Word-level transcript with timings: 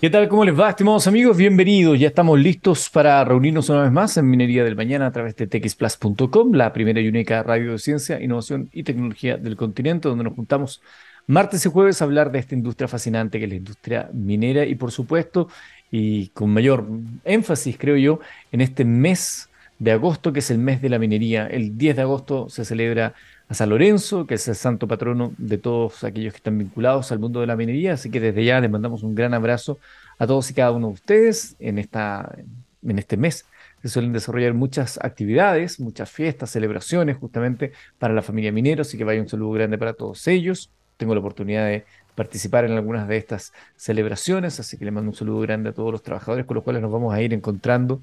¿Qué 0.00 0.10
tal? 0.10 0.28
¿Cómo 0.28 0.44
les 0.44 0.56
va, 0.56 0.70
estimados 0.70 1.08
amigos? 1.08 1.36
Bienvenidos. 1.36 1.98
Ya 1.98 2.06
estamos 2.06 2.38
listos 2.38 2.88
para 2.88 3.24
reunirnos 3.24 3.68
una 3.68 3.82
vez 3.82 3.90
más 3.90 4.16
en 4.16 4.30
Minería 4.30 4.62
del 4.62 4.76
Mañana 4.76 5.06
a 5.06 5.10
través 5.10 5.34
de 5.34 5.48
txplus.com, 5.48 6.52
la 6.52 6.72
primera 6.72 7.00
y 7.00 7.08
única 7.08 7.42
radio 7.42 7.72
de 7.72 7.80
ciencia, 7.80 8.22
innovación 8.22 8.70
y 8.72 8.84
tecnología 8.84 9.38
del 9.38 9.56
continente, 9.56 10.08
donde 10.08 10.22
nos 10.22 10.34
juntamos 10.34 10.80
martes 11.26 11.66
y 11.66 11.68
jueves 11.68 12.00
a 12.00 12.04
hablar 12.04 12.30
de 12.30 12.38
esta 12.38 12.54
industria 12.54 12.86
fascinante 12.86 13.40
que 13.40 13.46
es 13.46 13.50
la 13.50 13.56
industria 13.56 14.08
minera 14.12 14.64
y, 14.64 14.76
por 14.76 14.92
supuesto, 14.92 15.48
y 15.90 16.28
con 16.28 16.50
mayor 16.50 16.86
énfasis, 17.24 17.76
creo 17.76 17.96
yo, 17.96 18.20
en 18.52 18.60
este 18.60 18.84
mes 18.84 19.47
de 19.78 19.92
agosto, 19.92 20.32
que 20.32 20.40
es 20.40 20.50
el 20.50 20.58
mes 20.58 20.82
de 20.82 20.88
la 20.88 20.98
minería. 20.98 21.46
El 21.46 21.78
10 21.78 21.96
de 21.96 22.02
agosto 22.02 22.48
se 22.48 22.64
celebra 22.64 23.14
a 23.48 23.54
San 23.54 23.70
Lorenzo, 23.70 24.26
que 24.26 24.34
es 24.34 24.48
el 24.48 24.56
santo 24.56 24.88
patrono 24.88 25.32
de 25.38 25.58
todos 25.58 26.04
aquellos 26.04 26.32
que 26.32 26.38
están 26.38 26.58
vinculados 26.58 27.12
al 27.12 27.18
mundo 27.18 27.40
de 27.40 27.46
la 27.46 27.56
minería. 27.56 27.94
Así 27.94 28.10
que 28.10 28.20
desde 28.20 28.44
ya 28.44 28.60
les 28.60 28.70
mandamos 28.70 29.02
un 29.02 29.14
gran 29.14 29.34
abrazo 29.34 29.78
a 30.18 30.26
todos 30.26 30.50
y 30.50 30.54
cada 30.54 30.72
uno 30.72 30.88
de 30.88 30.94
ustedes 30.94 31.56
en, 31.60 31.78
esta, 31.78 32.36
en 32.82 32.98
este 32.98 33.16
mes. 33.16 33.46
Se 33.82 33.88
suelen 33.88 34.12
desarrollar 34.12 34.54
muchas 34.54 34.98
actividades, 35.02 35.78
muchas 35.78 36.10
fiestas, 36.10 36.50
celebraciones 36.50 37.16
justamente 37.16 37.72
para 37.98 38.12
la 38.12 38.22
familia 38.22 38.50
minera, 38.50 38.82
así 38.82 38.98
que 38.98 39.04
vaya 39.04 39.20
un 39.20 39.28
saludo 39.28 39.52
grande 39.52 39.78
para 39.78 39.92
todos 39.92 40.26
ellos. 40.26 40.70
Tengo 40.96 41.14
la 41.14 41.20
oportunidad 41.20 41.66
de 41.66 41.84
participar 42.16 42.64
en 42.64 42.72
algunas 42.72 43.06
de 43.06 43.16
estas 43.16 43.52
celebraciones, 43.76 44.58
así 44.58 44.76
que 44.76 44.84
le 44.84 44.90
mando 44.90 45.10
un 45.12 45.14
saludo 45.14 45.38
grande 45.38 45.70
a 45.70 45.72
todos 45.72 45.92
los 45.92 46.02
trabajadores 46.02 46.44
con 46.44 46.56
los 46.56 46.64
cuales 46.64 46.82
nos 46.82 46.90
vamos 46.90 47.14
a 47.14 47.22
ir 47.22 47.32
encontrando. 47.32 48.02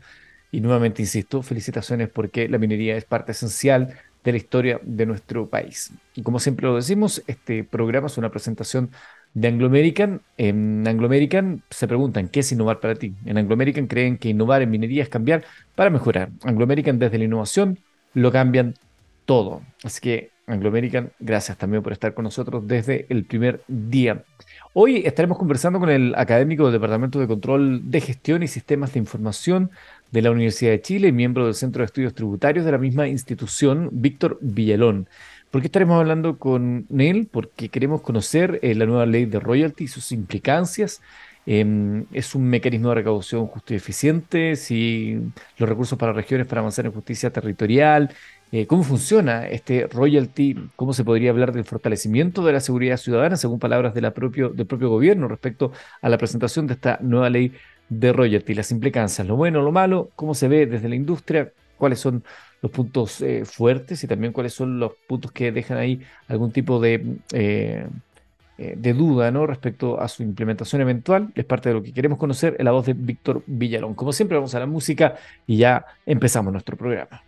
Y 0.51 0.61
nuevamente 0.61 1.01
insisto, 1.01 1.41
felicitaciones 1.41 2.09
porque 2.09 2.47
la 2.47 2.57
minería 2.57 2.95
es 2.95 3.05
parte 3.05 3.33
esencial 3.33 3.95
de 4.23 4.31
la 4.31 4.37
historia 4.37 4.79
de 4.83 5.05
nuestro 5.05 5.47
país. 5.47 5.91
Y 6.15 6.23
como 6.23 6.39
siempre 6.39 6.65
lo 6.65 6.75
decimos, 6.75 7.23
este 7.27 7.63
programa 7.63 8.07
es 8.07 8.17
una 8.17 8.31
presentación 8.31 8.89
de 9.35 9.47
Anglo 9.49 9.67
American. 9.67 10.21
En 10.37 10.87
Anglo 10.87 11.05
American 11.05 11.61
se 11.69 11.87
preguntan, 11.87 12.29
¿qué 12.29 12.39
es 12.39 12.51
innovar 12.51 12.79
para 12.79 12.95
ti? 12.95 13.13
En 13.25 13.37
Anglo 13.37 13.53
American 13.53 13.85
creen 13.85 14.17
que 14.17 14.29
innovar 14.29 14.63
en 14.63 14.71
minería 14.71 15.03
es 15.03 15.09
cambiar 15.09 15.43
para 15.75 15.91
mejorar. 15.91 16.29
Anglo 16.43 16.63
American 16.63 16.97
desde 16.97 17.19
la 17.19 17.25
innovación 17.25 17.77
lo 18.13 18.31
cambian 18.31 18.73
todo. 19.25 19.61
Así 19.83 20.01
que 20.01 20.31
Anglo 20.47 20.69
American, 20.69 21.11
gracias 21.19 21.57
también 21.57 21.81
por 21.81 21.91
estar 21.91 22.13
con 22.13 22.23
nosotros 22.23 22.67
desde 22.67 23.07
el 23.09 23.25
primer 23.25 23.61
día. 23.67 24.23
Hoy 24.73 25.03
estaremos 25.05 25.37
conversando 25.37 25.79
con 25.79 25.89
el 25.89 26.13
académico 26.15 26.65
del 26.65 26.73
Departamento 26.73 27.19
de 27.19 27.27
Control 27.27 27.89
de 27.89 28.01
Gestión 28.01 28.43
y 28.43 28.47
Sistemas 28.47 28.93
de 28.93 28.99
Información 28.99 29.71
de 30.11 30.21
la 30.21 30.31
Universidad 30.31 30.71
de 30.71 30.81
Chile 30.81 31.07
y 31.09 31.11
miembro 31.11 31.45
del 31.45 31.55
Centro 31.55 31.81
de 31.81 31.85
Estudios 31.85 32.13
Tributarios 32.13 32.65
de 32.65 32.71
la 32.71 32.77
misma 32.77 33.07
institución, 33.07 33.89
Víctor 33.91 34.37
Villalón. 34.41 35.07
¿Por 35.51 35.61
qué 35.61 35.67
estaremos 35.67 35.97
hablando 35.97 36.37
con 36.37 36.85
él? 36.97 37.29
Porque 37.31 37.69
queremos 37.69 38.01
conocer 38.01 38.59
eh, 38.61 38.75
la 38.75 38.85
nueva 38.85 39.05
ley 39.05 39.25
de 39.25 39.39
royalty 39.39 39.85
y 39.85 39.87
sus 39.87 40.11
implicancias. 40.11 41.01
Em, 41.45 42.05
es 42.11 42.33
un 42.35 42.49
mecanismo 42.49 42.89
de 42.89 42.95
recaudación 42.95 43.45
justo 43.47 43.73
y 43.73 43.77
eficiente, 43.77 44.55
si 44.55 45.19
los 45.57 45.69
recursos 45.69 45.97
para 45.97 46.11
regiones 46.11 46.47
para 46.47 46.61
avanzar 46.61 46.85
en 46.87 46.91
justicia 46.91 47.29
territorial, 47.29 48.11
eh, 48.51 48.67
cómo 48.67 48.83
funciona 48.83 49.47
este 49.47 49.87
royalty, 49.87 50.55
cómo 50.75 50.93
se 50.93 51.03
podría 51.03 51.29
hablar 51.31 51.51
del 51.51 51.65
fortalecimiento 51.65 52.43
de 52.43 52.53
la 52.53 52.59
seguridad 52.59 52.97
ciudadana, 52.97 53.37
según 53.37 53.59
palabras 53.59 53.93
propio, 54.13 54.49
del 54.49 54.65
propio 54.65 54.89
gobierno 54.89 55.27
respecto 55.27 55.71
a 56.01 56.09
la 56.09 56.17
presentación 56.17 56.67
de 56.67 56.73
esta 56.73 56.97
nueva 57.01 57.29
ley 57.29 57.53
de 57.89 58.13
royalty, 58.13 58.53
las 58.53 58.71
implicancias, 58.71 59.27
lo 59.27 59.35
bueno, 59.35 59.61
lo 59.61 59.71
malo, 59.71 60.09
cómo 60.15 60.33
se 60.33 60.47
ve 60.47 60.65
desde 60.65 60.89
la 60.89 60.95
industria, 60.95 61.51
cuáles 61.77 61.99
son 61.99 62.23
los 62.61 62.71
puntos 62.71 63.21
eh, 63.21 63.45
fuertes 63.45 64.03
y 64.03 64.07
también 64.07 64.33
cuáles 64.33 64.53
son 64.53 64.79
los 64.79 64.93
puntos 65.07 65.31
que 65.31 65.51
dejan 65.51 65.77
ahí 65.77 66.01
algún 66.27 66.51
tipo 66.51 66.79
de, 66.79 67.17
eh, 67.33 67.85
eh, 68.57 68.73
de 68.77 68.93
duda 68.93 69.29
¿no? 69.31 69.45
respecto 69.45 69.99
a 69.99 70.07
su 70.07 70.23
implementación 70.23 70.81
eventual. 70.81 71.31
Es 71.35 71.45
parte 71.45 71.69
de 71.69 71.75
lo 71.75 71.83
que 71.83 71.93
queremos 71.93 72.17
conocer 72.17 72.55
en 72.57 72.65
la 72.65 72.71
voz 72.71 72.85
de 72.85 72.93
Víctor 72.93 73.43
Villalón. 73.45 73.93
Como 73.93 74.13
siempre, 74.13 74.37
vamos 74.37 74.55
a 74.55 74.59
la 74.59 74.65
música 74.65 75.15
y 75.45 75.57
ya 75.57 75.85
empezamos 76.05 76.51
nuestro 76.51 76.75
programa. 76.75 77.21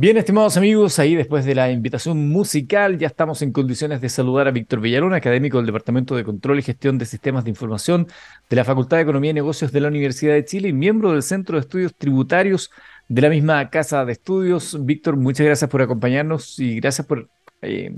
Bien, 0.00 0.16
estimados 0.16 0.56
amigos, 0.56 1.00
ahí 1.00 1.16
después 1.16 1.44
de 1.44 1.56
la 1.56 1.72
invitación 1.72 2.28
musical 2.28 2.98
ya 2.98 3.08
estamos 3.08 3.42
en 3.42 3.50
condiciones 3.50 4.00
de 4.00 4.08
saludar 4.08 4.46
a 4.46 4.52
Víctor 4.52 4.78
Villalón, 4.78 5.12
académico 5.12 5.56
del 5.56 5.66
Departamento 5.66 6.14
de 6.14 6.22
Control 6.22 6.60
y 6.60 6.62
Gestión 6.62 6.98
de 6.98 7.04
Sistemas 7.04 7.42
de 7.42 7.50
Información 7.50 8.06
de 8.48 8.54
la 8.54 8.64
Facultad 8.64 8.98
de 8.98 9.02
Economía 9.02 9.32
y 9.32 9.34
Negocios 9.34 9.72
de 9.72 9.80
la 9.80 9.88
Universidad 9.88 10.34
de 10.34 10.44
Chile 10.44 10.68
y 10.68 10.72
miembro 10.72 11.10
del 11.10 11.24
Centro 11.24 11.56
de 11.56 11.62
Estudios 11.62 11.96
Tributarios 11.98 12.70
de 13.08 13.22
la 13.22 13.28
misma 13.28 13.70
Casa 13.70 14.04
de 14.04 14.12
Estudios. 14.12 14.76
Víctor, 14.86 15.16
muchas 15.16 15.44
gracias 15.44 15.68
por 15.68 15.82
acompañarnos 15.82 16.60
y 16.60 16.78
gracias 16.78 17.04
por 17.04 17.28
eh, 17.62 17.92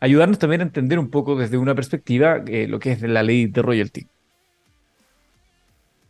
ayudarnos 0.00 0.40
también 0.40 0.60
a 0.60 0.64
entender 0.64 0.98
un 0.98 1.08
poco 1.08 1.36
desde 1.36 1.56
una 1.56 1.76
perspectiva 1.76 2.42
eh, 2.48 2.66
lo 2.66 2.80
que 2.80 2.90
es 2.90 3.02
la 3.02 3.22
ley 3.22 3.46
de 3.46 3.62
royalty. 3.62 4.08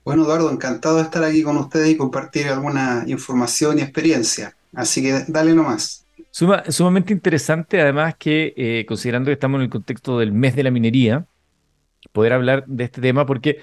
Bueno, 0.07 0.25
Eduardo, 0.25 0.51
encantado 0.51 0.97
de 0.97 1.03
estar 1.03 1.23
aquí 1.23 1.43
con 1.43 1.59
ustedes 1.59 1.91
y 1.91 1.99
compartir 1.99 2.49
alguna 2.49 3.05
información 3.07 3.79
y 3.79 3.83
experiencia. 3.83 4.55
Así 4.75 5.03
que 5.03 5.25
dale 5.29 5.55
nomás. 5.55 6.07
sumamente 6.31 7.13
interesante, 7.13 7.81
además 7.81 8.17
que 8.19 8.55
eh, 8.57 8.85
considerando 8.87 9.29
que 9.29 9.35
estamos 9.35 9.59
en 9.59 9.65
el 9.65 9.71
contexto 9.71 10.19
del 10.19 10.33
mes 10.33 10.57
de 10.57 10.63
la 10.63 10.71
minería, 10.71 11.27
poder 12.13 12.33
hablar 12.33 12.65
de 12.67 12.85
este 12.85 13.01
tema, 13.01 13.27
porque 13.27 13.59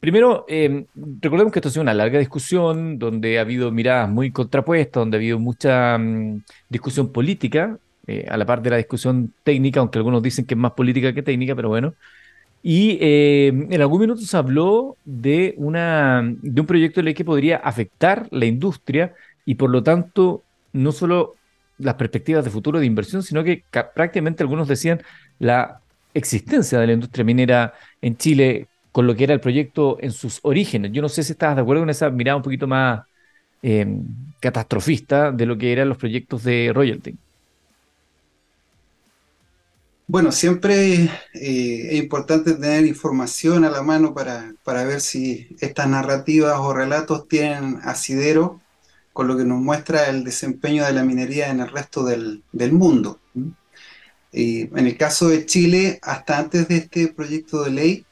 primero, 0.00 0.44
em, 0.48 0.86
recordemos 1.20 1.52
que 1.52 1.58
esto 1.58 1.68
ha 1.68 1.72
sido 1.72 1.82
una 1.82 1.94
larga 1.94 2.18
discusión, 2.18 2.98
donde 2.98 3.38
ha 3.38 3.42
habido 3.42 3.70
miradas 3.72 4.08
muy 4.08 4.30
contrapuestas, 4.30 5.00
donde 5.00 5.16
ha 5.16 5.20
habido 5.20 5.38
mucha 5.38 5.98
mm, 5.98 6.42
discusión 6.68 7.12
política, 7.12 7.78
eh, 8.06 8.24
a 8.28 8.36
la 8.36 8.46
par 8.46 8.62
de 8.62 8.70
la 8.70 8.76
discusión 8.76 9.32
técnica, 9.42 9.80
aunque 9.80 9.98
algunos 9.98 10.22
dicen 10.22 10.44
que 10.46 10.54
es 10.54 10.58
más 10.58 10.72
política 10.72 11.12
que 11.12 11.22
técnica, 11.22 11.56
pero 11.56 11.68
bueno. 11.68 11.94
Y 12.62 12.98
em, 13.00 13.72
en 13.72 13.80
algún 13.80 14.00
minuto 14.00 14.22
se 14.22 14.36
habló 14.36 14.96
de, 15.04 15.54
una, 15.56 16.22
de 16.42 16.60
un 16.60 16.66
proyecto 16.66 17.00
de 17.00 17.04
ley 17.04 17.14
que 17.14 17.24
podría 17.24 17.56
afectar 17.58 18.28
la 18.30 18.46
industria 18.46 19.14
y 19.46 19.54
por 19.54 19.70
lo 19.70 19.82
tanto 19.82 20.42
no 20.74 20.92
solo 20.92 21.36
las 21.78 21.94
perspectivas 21.94 22.44
de 22.44 22.50
futuro 22.50 22.78
de 22.78 22.86
inversión, 22.86 23.22
sino 23.22 23.42
que 23.44 23.64
prácticamente 23.94 24.42
algunos 24.42 24.68
decían 24.68 25.02
la 25.38 25.80
existencia 26.12 26.78
de 26.78 26.86
la 26.86 26.92
industria 26.94 27.24
minera 27.24 27.74
en 28.02 28.16
Chile 28.16 28.68
con 28.92 29.06
lo 29.06 29.14
que 29.14 29.24
era 29.24 29.34
el 29.34 29.40
proyecto 29.40 29.98
en 30.00 30.10
sus 30.10 30.40
orígenes. 30.42 30.92
Yo 30.92 31.02
no 31.02 31.08
sé 31.08 31.22
si 31.22 31.32
estás 31.32 31.54
de 31.54 31.62
acuerdo 31.62 31.82
con 31.82 31.90
esa 31.90 32.10
mirada 32.10 32.36
un 32.36 32.42
poquito 32.42 32.66
más 32.66 33.02
em, 33.62 34.02
catastrofista 34.40 35.30
de 35.32 35.46
lo 35.46 35.56
que 35.56 35.72
eran 35.72 35.88
los 35.88 35.98
proyectos 35.98 36.42
de 36.44 36.72
royalty. 36.74 37.14
Bueno, 40.08 40.30
siempre 40.30 41.10
eh, 41.34 41.88
es 41.90 41.98
importante 41.98 42.54
tener 42.54 42.86
información 42.86 43.64
a 43.64 43.70
la 43.70 43.82
mano 43.82 44.14
para, 44.14 44.54
para, 44.64 44.84
ver 44.84 45.00
si 45.00 45.48
estas 45.60 45.88
narrativas 45.88 46.58
o 46.60 46.72
relatos 46.72 47.26
tienen 47.26 47.80
asidero 47.82 48.60
con 49.16 49.28
lo 49.28 49.36
que 49.38 49.46
nos 49.46 49.62
muestra 49.62 50.10
el 50.10 50.24
desempeño 50.24 50.84
de 50.84 50.92
la 50.92 51.02
minería 51.02 51.48
en 51.48 51.60
el 51.60 51.68
resto 51.68 52.04
del, 52.04 52.42
mundo. 52.72 53.18
en 54.30 54.76
el 54.86 54.96
caso 54.98 55.30
de 55.30 55.46
Chile, 55.46 55.98
hasta 56.02 56.36
antes 56.36 56.68
de 56.68 56.76
este 56.76 57.08
proyecto 57.08 57.64
de 57.64 57.70
ley, 57.70 58.06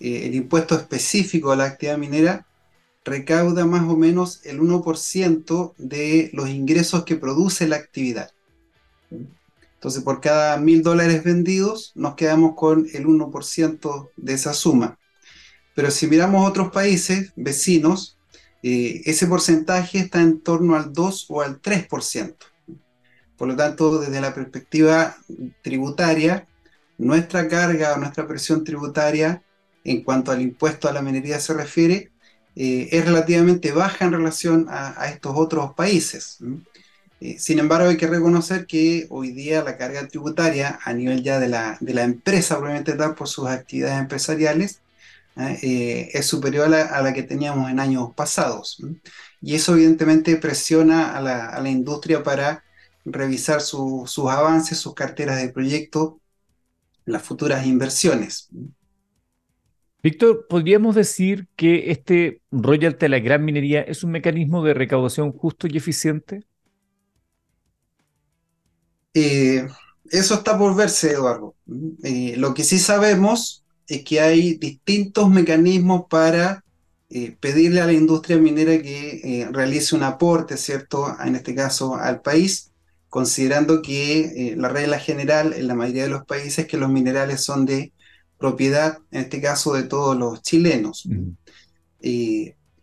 eh, 0.00 0.22
el 0.24 0.34
impuesto 0.34 0.76
específico 0.76 1.52
a 1.52 1.56
la 1.56 1.64
actividad 1.64 1.98
minera 1.98 2.46
recauda 3.04 3.66
más 3.66 3.86
o 3.86 3.98
menos 3.98 4.40
el 4.46 4.60
1% 4.60 5.74
de 5.76 6.30
los 6.32 6.48
ingresos 6.48 7.04
que 7.04 7.16
produce 7.16 7.68
la 7.68 7.76
actividad. 7.76 8.30
Entonces, 9.10 10.02
por 10.02 10.22
cada 10.22 10.56
mil 10.56 10.82
dólares 10.82 11.22
vendidos, 11.22 11.92
nos 11.94 12.14
quedamos 12.14 12.54
con 12.56 12.86
el 12.94 13.04
1% 13.04 14.10
de 14.16 14.32
esa 14.32 14.54
suma. 14.54 14.98
Pero 15.74 15.90
si 15.90 16.06
miramos 16.06 16.48
otros 16.48 16.72
países 16.72 17.34
vecinos, 17.36 18.16
eh, 18.62 19.02
ese 19.06 19.26
porcentaje 19.26 19.98
está 19.98 20.20
en 20.20 20.40
torno 20.40 20.76
al 20.76 20.92
2 20.92 21.26
o 21.30 21.40
al 21.40 21.60
3%. 21.60 22.34
Por 23.36 23.48
lo 23.48 23.56
tanto, 23.56 23.98
desde 23.98 24.20
la 24.20 24.34
perspectiva 24.34 25.16
tributaria, 25.62 26.46
nuestra 26.98 27.48
carga 27.48 27.94
o 27.94 27.98
nuestra 27.98 28.26
presión 28.28 28.64
tributaria 28.64 29.42
en 29.84 30.02
cuanto 30.02 30.30
al 30.30 30.42
impuesto 30.42 30.88
a 30.88 30.92
la 30.92 31.00
minería 31.00 31.40
se 31.40 31.54
refiere, 31.54 32.10
eh, 32.54 32.88
es 32.92 33.04
relativamente 33.04 33.72
baja 33.72 34.04
en 34.04 34.12
relación 34.12 34.66
a, 34.68 35.08
estos 35.08 35.32
otros 35.36 35.72
países. 35.74 36.38
Eh, 37.20 37.38
sin 37.38 37.58
embargo, 37.58 37.88
hay 37.88 37.96
que 37.96 38.06
reconocer 38.06 38.66
que 38.66 39.06
hoy 39.08 39.32
día 39.32 39.62
la 39.62 39.78
carga 39.78 40.06
tributaria 40.08 40.78
a 40.84 40.92
nivel 40.92 41.22
ya 41.22 41.38
de 41.38 41.48
la, 41.48 41.78
de 41.80 41.94
la 41.94 42.02
empresa, 42.02 42.56
probablemente 42.56 42.94
tal 42.94 43.14
por 43.14 43.28
sus 43.28 43.46
actividades 43.46 44.00
empresariales, 44.00 44.80
¿eh? 45.36 46.10
Es 46.12 46.26
superior 46.26 46.72
a 46.74 47.02
la, 47.02 47.12
que 47.12 47.22
teníamos 47.22 47.70
en 47.70 47.80
años 47.80 48.10
pasados. 48.14 48.82
Y 49.40 49.54
eso 49.54 49.74
evidentemente 49.74 50.36
presiona 50.36 51.16
a 51.16 51.60
la, 51.60 51.70
industria 51.70 52.22
para 52.22 52.64
revisar 53.04 53.60
sus 53.60 54.18
avances, 54.18 54.78
sus 54.78 54.94
carteras 54.94 55.40
de 55.40 55.48
proyecto, 55.48 56.20
las 57.04 57.22
futuras 57.22 57.66
inversiones. 57.66 58.48
Víctor, 60.02 60.46
¿podríamos 60.48 60.94
decir 60.94 61.46
que 61.56 61.90
este 61.90 62.40
royalty 62.50 63.00
de 63.00 63.08
la 63.10 63.18
gran 63.18 63.44
minería 63.44 63.82
es 63.82 64.02
un 64.02 64.12
mecanismo 64.12 64.64
de 64.64 64.72
recaudación 64.72 65.32
justo 65.32 65.66
y 65.66 65.76
eficiente? 65.76 66.46
Eh, 69.14 69.66
Eso 70.10 70.34
está 70.34 70.58
por 70.58 70.74
verse, 70.74 71.12
Eduardo. 71.12 71.54
Eh, 72.02 72.34
lo 72.36 72.54
que 72.54 72.64
sí 72.64 72.78
sabemos 72.78 73.59
es 73.90 74.04
que 74.04 74.20
hay 74.20 74.54
distintos 74.54 75.28
mecanismos 75.28 76.04
para 76.08 76.64
eh, 77.10 77.36
pedirle 77.40 77.80
a 77.80 77.86
la 77.86 77.92
industria 77.92 78.38
minera 78.38 78.80
que 78.80 79.20
eh, 79.24 79.48
realice 79.50 79.96
un 79.96 80.04
aporte, 80.04 80.56
¿cierto? 80.56 81.12
En 81.24 81.34
este 81.34 81.56
caso 81.56 81.96
al 81.96 82.22
país, 82.22 82.70
considerando 83.08 83.82
que 83.82 84.54
la 84.56 84.68
regla 84.68 85.00
general 85.00 85.52
en 85.52 85.66
la 85.66 85.74
mayoría 85.74 86.04
de 86.04 86.10
los 86.10 86.24
países 86.24 86.60
es 86.60 86.66
que 86.68 86.76
los 86.76 86.88
minerales 86.88 87.42
son 87.42 87.66
de 87.66 87.92
propiedad, 88.38 88.98
en 89.10 89.22
este 89.22 89.40
caso 89.40 89.74
de 89.74 89.82
todos 89.82 90.16
los 90.16 90.40
chilenos. 90.42 91.08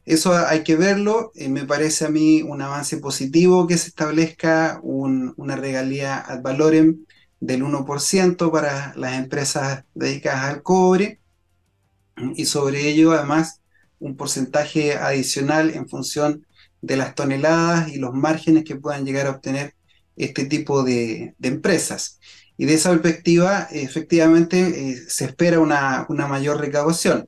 eso 0.06 0.34
hay 0.36 0.64
que 0.64 0.76
verlo, 0.76 1.32
me 1.48 1.64
parece 1.64 2.06
a 2.06 2.10
mí 2.10 2.42
un 2.42 2.62
avance 2.62 2.98
positivo 2.98 3.66
que 3.68 3.78
se 3.78 3.88
establezca 3.88 4.82
una 4.84 5.56
regalía 5.56 6.20
ad 6.20 6.42
valorem 6.42 7.07
del 7.40 7.64
1% 7.64 8.52
para 8.52 8.94
las 8.96 9.14
empresas 9.14 9.84
dedicadas 9.94 10.46
al 10.46 10.64
cobre 10.64 11.20
y 12.36 12.46
sobre 12.46 12.88
ello 12.88 13.12
además 13.12 13.62
un 14.00 14.16
porcentaje 14.16 14.96
adicional 14.96 15.72
en 15.72 15.88
función 15.88 16.46
de 16.82 16.98
las 16.98 17.16
toneladas 17.16 17.90
y 17.90 17.98
los 17.98 18.14
márgenes 18.14 18.64
que 18.64 18.76
puedan 18.76 19.06
llegar 19.06 19.28
a 19.28 19.32
obtener 19.32 19.76
este 20.16 20.46
tipo 20.46 20.84
de, 20.84 21.36
empresas. 21.42 22.20
Y 22.58 22.66
de 22.66 22.74
esa 22.74 22.90
perspectiva, 22.92 23.68
efectivamente, 23.72 24.92
eh, 24.92 24.96
se 25.08 25.26
espera 25.26 25.60
una, 25.60 26.08
mayor 26.10 26.60
recaudación. 26.60 27.28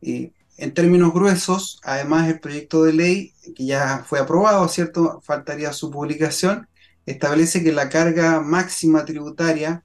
en 0.00 0.74
términos 0.74 1.12
gruesos, 1.12 1.80
además, 1.82 2.28
el 2.28 2.40
proyecto 2.40 2.82
de 2.84 2.92
ley, 2.92 3.34
que 3.54 3.66
ya 3.66 4.04
fue 4.06 4.18
aprobado, 4.18 4.66
¿cierto? 4.68 5.20
Faltaría 5.22 5.72
su 5.72 5.90
publicación, 5.90 6.68
establece 7.10 7.64
que 7.64 7.72
la 7.72 7.88
carga 7.88 8.40
máxima 8.40 9.04
tributaria 9.04 9.84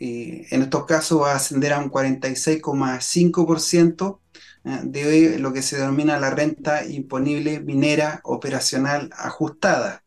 eh, 0.00 0.46
en 0.50 0.62
estos 0.62 0.86
casos 0.86 1.22
va 1.22 1.32
a 1.32 1.36
ascender 1.36 1.72
a 1.72 1.78
un 1.78 1.90
46,5% 1.90 4.20
eh, 4.64 4.80
de 4.84 5.38
lo 5.38 5.52
que 5.52 5.62
se 5.62 5.76
denomina 5.76 6.18
la 6.18 6.30
renta 6.30 6.84
imponible 6.84 7.60
minera 7.60 8.20
operacional 8.24 9.10
ajustada. 9.16 10.02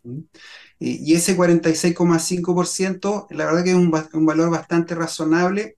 Y 0.83 1.13
ese 1.13 1.37
46,5%, 1.37 3.27
la 3.29 3.45
verdad 3.45 3.63
que 3.63 3.69
es 3.69 3.75
un, 3.75 3.91
valor 4.25 4.49
bastante 4.49 4.95
razonable. 4.95 5.77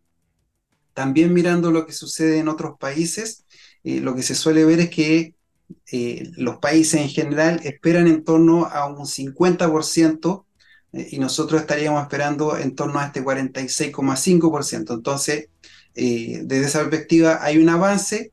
También 0.93 1.33
mirando 1.33 1.71
lo 1.71 1.85
que 1.85 1.91
sucede 1.91 2.39
en 2.39 2.47
otros 2.47 2.77
países, 2.79 3.43
eh, 3.83 3.99
lo 3.99 4.15
que 4.15 4.23
se 4.23 4.35
suele 4.35 4.63
ver 4.63 4.79
es 4.79 4.89
que 4.89 5.35
los 6.37 6.57
países 6.57 7.01
en 7.01 7.09
general 7.09 7.59
esperan 7.63 8.07
en 8.07 8.23
torno 8.23 8.65
a 8.65 8.85
un 8.85 9.05
50% 9.05 10.45
y 10.93 11.17
nosotros 11.17 11.61
estaríamos 11.61 12.01
esperando 12.03 12.57
en 12.57 12.75
torno 12.75 12.99
a 12.99 13.07
este 13.07 13.23
46,5%. 13.23 14.93
Entonces, 14.93 15.49
eh, 15.95 16.41
desde 16.43 16.65
esa 16.65 16.79
perspectiva 16.79 17.39
hay 17.41 17.57
un 17.57 17.69
avance 17.69 18.31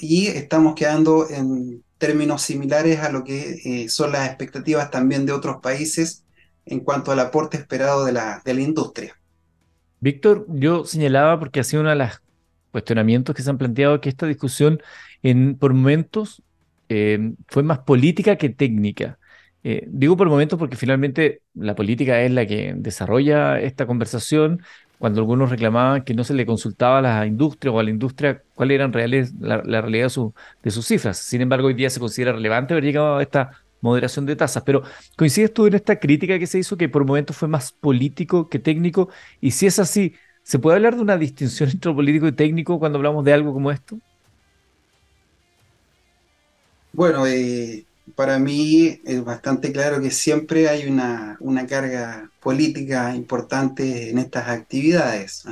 y 0.00 0.28
estamos 0.28 0.74
quedando 0.74 1.28
en 1.28 1.82
términos 1.98 2.42
similares 2.42 3.00
a 3.00 3.10
lo 3.10 3.24
que 3.24 3.60
eh, 3.64 3.88
son 3.88 4.12
las 4.12 4.28
expectativas 4.28 4.90
también 4.90 5.26
de 5.26 5.32
otros 5.32 5.56
países 5.62 6.24
en 6.66 6.80
cuanto 6.80 7.12
al 7.12 7.20
aporte 7.20 7.56
esperado 7.56 8.04
de 8.04 8.12
la, 8.12 8.42
de 8.44 8.54
la 8.54 8.60
industria. 8.60 9.16
Víctor, 10.00 10.46
yo 10.48 10.84
señalaba, 10.84 11.38
porque 11.38 11.60
ha 11.60 11.64
sido 11.64 11.82
uno 11.82 11.90
de 11.90 11.96
los 11.96 12.22
cuestionamientos 12.70 13.34
que 13.34 13.42
se 13.42 13.50
han 13.50 13.58
planteado, 13.58 14.00
que 14.00 14.08
esta 14.08 14.26
discusión 14.26 14.80
en, 15.22 15.56
por 15.56 15.74
momentos 15.74 16.42
eh, 16.88 17.34
fue 17.48 17.62
más 17.62 17.80
política 17.80 18.36
que 18.36 18.48
técnica. 18.48 19.18
Eh, 19.64 19.84
digo 19.88 20.16
por 20.16 20.28
momentos 20.28 20.58
porque 20.58 20.76
finalmente 20.76 21.42
la 21.54 21.74
política 21.74 22.20
es 22.22 22.32
la 22.32 22.46
que 22.46 22.74
desarrolla 22.76 23.60
esta 23.60 23.86
conversación. 23.86 24.62
Cuando 24.98 25.20
algunos 25.20 25.50
reclamaban 25.50 26.04
que 26.04 26.14
no 26.14 26.22
se 26.22 26.34
le 26.34 26.46
consultaba 26.46 26.98
a 26.98 27.02
la 27.02 27.26
industria 27.26 27.72
o 27.72 27.80
a 27.80 27.82
la 27.82 27.90
industria 27.90 28.42
cuáles 28.54 28.76
eran 28.76 28.92
reales, 28.92 29.34
la, 29.40 29.60
realidad 29.80 30.10
de, 30.62 30.70
sus 30.70 30.86
cifras. 30.86 31.18
Sin 31.18 31.40
embargo, 31.40 31.66
hoy 31.68 31.74
día 31.74 31.90
se 31.90 31.98
considera 31.98 32.32
relevante 32.32 32.74
haber 32.74 32.84
llegado 32.84 33.16
a 33.16 33.22
esta 33.22 33.50
moderación 33.80 34.26
de 34.26 34.36
tasas. 34.36 34.62
Pero 34.64 34.82
¿coincides 35.16 35.52
tú 35.52 35.66
en 35.66 35.74
esta 35.74 35.98
crítica 35.98 36.38
que 36.38 36.46
se 36.46 36.58
hizo 36.58 36.76
que 36.76 36.88
por 36.88 37.04
momentos 37.04 37.36
fue 37.36 37.48
más 37.48 37.72
político 37.72 38.48
que 38.48 38.60
técnico? 38.60 39.08
Y 39.40 39.50
si 39.50 39.66
es 39.66 39.78
así, 39.80 40.14
¿se 40.44 40.58
puede 40.60 40.76
hablar 40.76 40.94
de 40.96 41.02
una 41.02 41.18
distinción 41.18 41.70
entre 41.70 41.92
político 41.92 42.28
y 42.28 42.32
técnico 42.32 42.78
cuando 42.78 42.98
hablamos 42.98 43.24
de 43.24 43.32
algo 43.32 43.52
como 43.52 43.72
esto? 43.72 43.98
Bueno, 46.92 47.26
eh, 47.26 47.84
para 48.14 48.38
mí 48.38 49.00
es 49.04 49.24
bastante 49.24 49.72
claro 49.72 50.00
que 50.00 50.10
siempre 50.10 50.68
hay 50.68 50.86
una, 50.86 51.38
carga 51.68 52.30
política 52.40 53.14
importante 53.14 54.10
en 54.10 54.18
estas 54.18 54.48
actividades. 54.48 55.44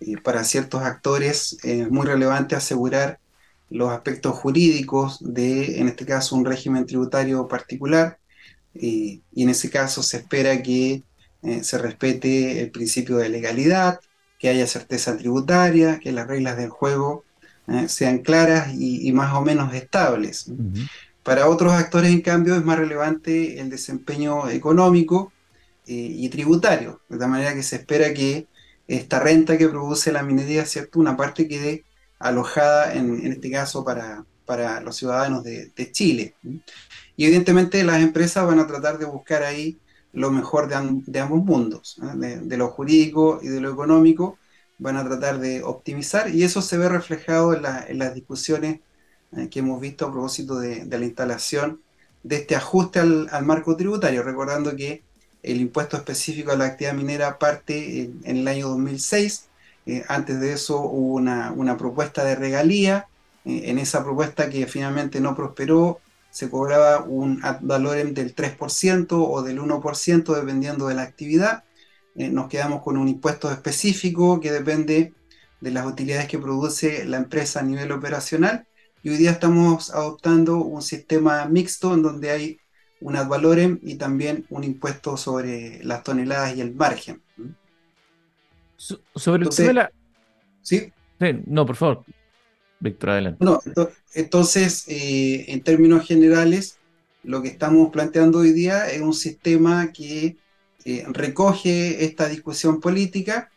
Y 0.00 0.16
para 0.16 0.44
ciertos 0.44 0.82
actores 0.82 1.58
es 1.62 1.90
muy 1.90 2.06
relevante 2.06 2.56
asegurar 2.56 3.18
los 3.70 3.90
aspectos 3.90 4.34
jurídicos 4.36 5.18
de, 5.20 5.80
en 5.80 5.88
este 5.88 6.06
caso, 6.06 6.36
un 6.36 6.44
régimen 6.44 6.86
tributario 6.86 7.48
particular. 7.48 8.18
Y, 8.74 9.22
en 9.36 9.48
ese 9.48 9.70
caso 9.70 10.02
se 10.02 10.18
espera 10.18 10.62
que 10.62 11.02
eh, 11.42 11.62
se 11.62 11.78
respete 11.78 12.60
el 12.60 12.70
principio 12.70 13.16
de 13.16 13.28
legalidad, 13.28 14.00
que 14.38 14.48
haya 14.48 14.66
certeza 14.66 15.16
tributaria, 15.16 16.00
que 16.00 16.12
las 16.12 16.26
reglas 16.26 16.56
del 16.56 16.70
juego 16.70 17.24
eh, 17.66 17.88
sean 17.88 18.18
claras 18.18 18.74
y, 18.74 19.10
más 19.12 19.34
o 19.34 19.42
menos 19.42 19.72
estables. 19.74 20.50
Para 21.24 21.48
otros 21.48 21.72
actores, 21.72 22.10
en 22.10 22.20
cambio, 22.20 22.54
es 22.54 22.62
más 22.62 22.78
relevante 22.78 23.58
el 23.58 23.70
desempeño 23.70 24.50
económico 24.50 25.32
eh, 25.86 25.94
y 25.94 26.28
tributario, 26.28 27.00
de 27.08 27.16
tal 27.16 27.30
manera 27.30 27.54
que 27.54 27.62
se 27.62 27.76
espera 27.76 28.12
que 28.12 28.46
esta 28.86 29.20
renta 29.20 29.56
que 29.56 29.70
produce 29.70 30.12
la 30.12 30.22
minería, 30.22 30.66
¿cierto? 30.66 31.00
Una 31.00 31.16
parte 31.16 31.48
quede 31.48 31.84
alojada, 32.18 32.94
en, 32.94 33.32
este 33.32 33.50
caso, 33.50 33.82
para, 33.86 34.26
para 34.44 34.82
los 34.82 34.96
ciudadanos 34.96 35.42
de, 35.44 35.72
Chile. 35.92 36.34
Y 37.16 37.24
evidentemente 37.24 37.82
las 37.84 38.02
empresas 38.02 38.46
van 38.46 38.58
a 38.58 38.66
tratar 38.66 38.98
de 38.98 39.06
buscar 39.06 39.44
ahí 39.44 39.78
lo 40.12 40.30
mejor 40.30 40.68
de, 40.68 41.20
ambos 41.20 41.42
mundos, 41.42 41.98
de, 42.16 42.56
lo 42.58 42.68
jurídico 42.68 43.40
y 43.42 43.48
de 43.48 43.62
lo 43.62 43.72
económico, 43.72 44.38
van 44.76 44.98
a 44.98 45.04
tratar 45.04 45.38
de 45.38 45.62
optimizar 45.62 46.28
y 46.34 46.44
eso 46.44 46.60
se 46.60 46.76
ve 46.76 46.90
reflejado 46.90 47.54
en, 47.54 47.64
en 47.88 47.98
las 47.98 48.14
discusiones 48.14 48.80
eh, 49.36 49.48
que 49.48 49.60
hemos 49.60 49.80
visto 49.80 50.06
a 50.06 50.12
propósito 50.12 50.58
de, 50.58 50.84
la 50.86 51.04
instalación 51.04 51.80
de 52.22 52.36
este 52.36 52.56
ajuste 52.56 53.00
al, 53.00 53.28
marco 53.44 53.76
tributario, 53.76 54.22
recordando 54.22 54.76
que 54.76 55.02
el 55.42 55.60
impuesto 55.60 55.96
específico 55.96 56.52
a 56.52 56.56
la 56.56 56.66
actividad 56.66 56.94
minera 56.94 57.38
parte 57.38 58.02
en, 58.02 58.22
el 58.24 58.48
año 58.48 58.68
2006, 58.68 59.46
eh, 59.86 60.04
antes 60.08 60.40
de 60.40 60.52
eso 60.52 60.80
hubo 60.80 61.14
una, 61.14 61.76
propuesta 61.76 62.24
de 62.24 62.36
regalía, 62.36 63.08
eh, 63.44 63.62
en 63.64 63.78
esa 63.78 64.04
propuesta 64.04 64.48
que 64.48 64.66
finalmente 64.66 65.20
no 65.20 65.34
prosperó, 65.34 66.00
se 66.30 66.50
cobraba 66.50 67.04
un 67.04 67.40
ad 67.44 67.58
valorem 67.60 68.14
del 68.14 68.34
3% 68.34 69.06
o 69.12 69.42
del 69.42 69.60
1% 69.60 70.34
dependiendo 70.34 70.88
de 70.88 70.94
la 70.94 71.02
actividad. 71.02 71.62
nos 72.14 72.48
quedamos 72.48 72.82
con 72.82 72.96
un 72.96 73.08
impuesto 73.08 73.50
específico 73.50 74.40
que 74.40 74.50
depende 74.52 75.12
de 75.60 75.70
las 75.70 75.86
utilidades 75.86 76.28
que 76.28 76.38
produce 76.38 77.04
la 77.04 77.18
empresa 77.18 77.60
a 77.60 77.62
nivel 77.62 77.92
operacional 77.92 78.66
y 79.04 79.10
hoy 79.10 79.16
día 79.18 79.32
estamos 79.32 79.90
adoptando 79.90 80.56
un 80.56 80.80
sistema 80.80 81.44
mixto 81.44 81.92
en 81.92 82.02
donde 82.02 82.30
hay 82.30 82.58
un 83.02 83.16
ad 83.16 83.28
valorem 83.28 83.78
y 83.82 83.96
también 83.96 84.46
un 84.48 84.64
impuesto 84.64 85.18
sobre 85.18 85.84
las 85.84 86.02
toneladas 86.02 86.56
y 86.56 86.62
el 86.62 86.74
margen. 86.74 87.20
sobre 89.14 89.44
el 89.44 89.50
tema 89.50 89.68
de 89.68 89.74
la... 89.74 89.92
¿sí? 90.62 90.90
No, 91.46 91.66
por 91.66 91.76
favor. 91.76 92.04
Víctor, 92.80 93.10
adelante. 93.10 93.44
No, 93.44 93.60
entonces, 94.14 94.84
eh, 94.88 95.44
en 95.48 95.60
términos 95.62 96.06
generales, 96.06 96.78
lo 97.22 97.42
que 97.42 97.48
estamos 97.48 97.90
planteando 97.90 98.38
hoy 98.38 98.52
día 98.52 98.90
es 98.90 99.02
un 99.02 99.14
sistema 99.14 99.92
que 99.92 100.38
eh, 100.86 101.04
recoge 101.08 102.06
esta 102.06 102.26
discusión 102.26 102.80
política 102.80 103.50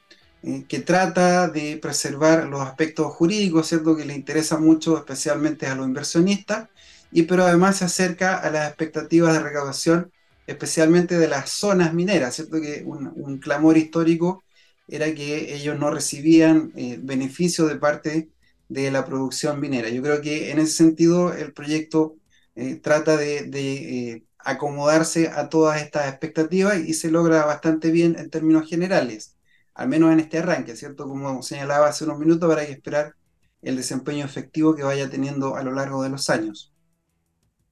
eh, 0.44 0.66
que 0.68 0.80
trata 0.80 1.48
de 1.48 1.78
preservar 1.78 2.46
los 2.48 2.62
aspectos 2.62 3.08
jurídicos, 3.14 3.68
¿cierto? 3.68 3.96
Que 3.96 4.06
le 4.06 4.14
interesa 4.16 4.58
mucho, 4.58 4.98
especialmente 4.98 5.68
a 5.68 5.76
los 5.76 5.88
inversionistas, 5.88 6.70
y 7.12 7.24
pero 7.24 7.44
además 7.46 7.78
se 7.78 7.86
acerca 7.86 8.38
a 8.38 8.50
las 8.52 8.68
expectativas 8.68 9.34
de 9.34 9.40
recaudación, 9.40 10.12
especialmente 10.46 11.18
de 11.18 11.28
las 11.28 11.50
zonas 11.50 11.94
mineras, 11.94 12.36
¿cierto? 12.36 12.62
Que 12.62 12.84
un, 12.86 13.40
clamor 13.40 13.78
histórico 13.78 14.44
era 14.88 15.14
que 15.14 15.56
ellos 15.56 15.78
no 15.80 15.92
recibían 15.92 16.72
eh, 16.76 16.98
beneficio 17.02 17.66
de 17.68 17.76
parte 17.78 18.30
de 18.70 18.92
la 18.92 19.06
producción 19.06 19.60
minera. 19.60 19.90
Yo 19.90 20.02
creo 20.02 20.22
que 20.22 20.52
en 20.52 20.60
ese 20.60 20.74
sentido 20.74 21.34
el 21.34 21.54
proyecto 21.54 22.16
eh, 22.56 22.76
trata 22.76 23.18
de, 23.18 24.24
acomodarse 24.40 25.30
a 25.30 25.50
todas 25.50 25.82
estas 25.82 26.08
expectativas 26.10 26.80
y 26.80 26.94
se 26.94 27.12
logra 27.12 27.46
bastante 27.46 27.92
bien 27.92 28.16
en 28.18 28.30
términos 28.30 28.70
generales 28.70 29.37
al 29.78 29.88
menos 29.88 30.12
en 30.12 30.20
este 30.20 30.40
arranque, 30.40 30.76
¿cierto? 30.76 31.08
Como 31.08 31.44
señalaba 31.44 31.88
hace 31.88 32.04
unos 32.04 32.18
minutos, 32.18 32.50
para 32.50 32.64
esperar 32.64 33.14
el 33.62 33.76
desempeño 33.76 34.26
efectivo 34.26 34.76
que 34.76 34.82
vaya 34.82 35.08
teniendo 35.08 35.56
a 35.56 35.64
lo 35.64 35.72
largo 35.72 36.02
de 36.02 36.10
los 36.10 36.30
años. 36.32 36.74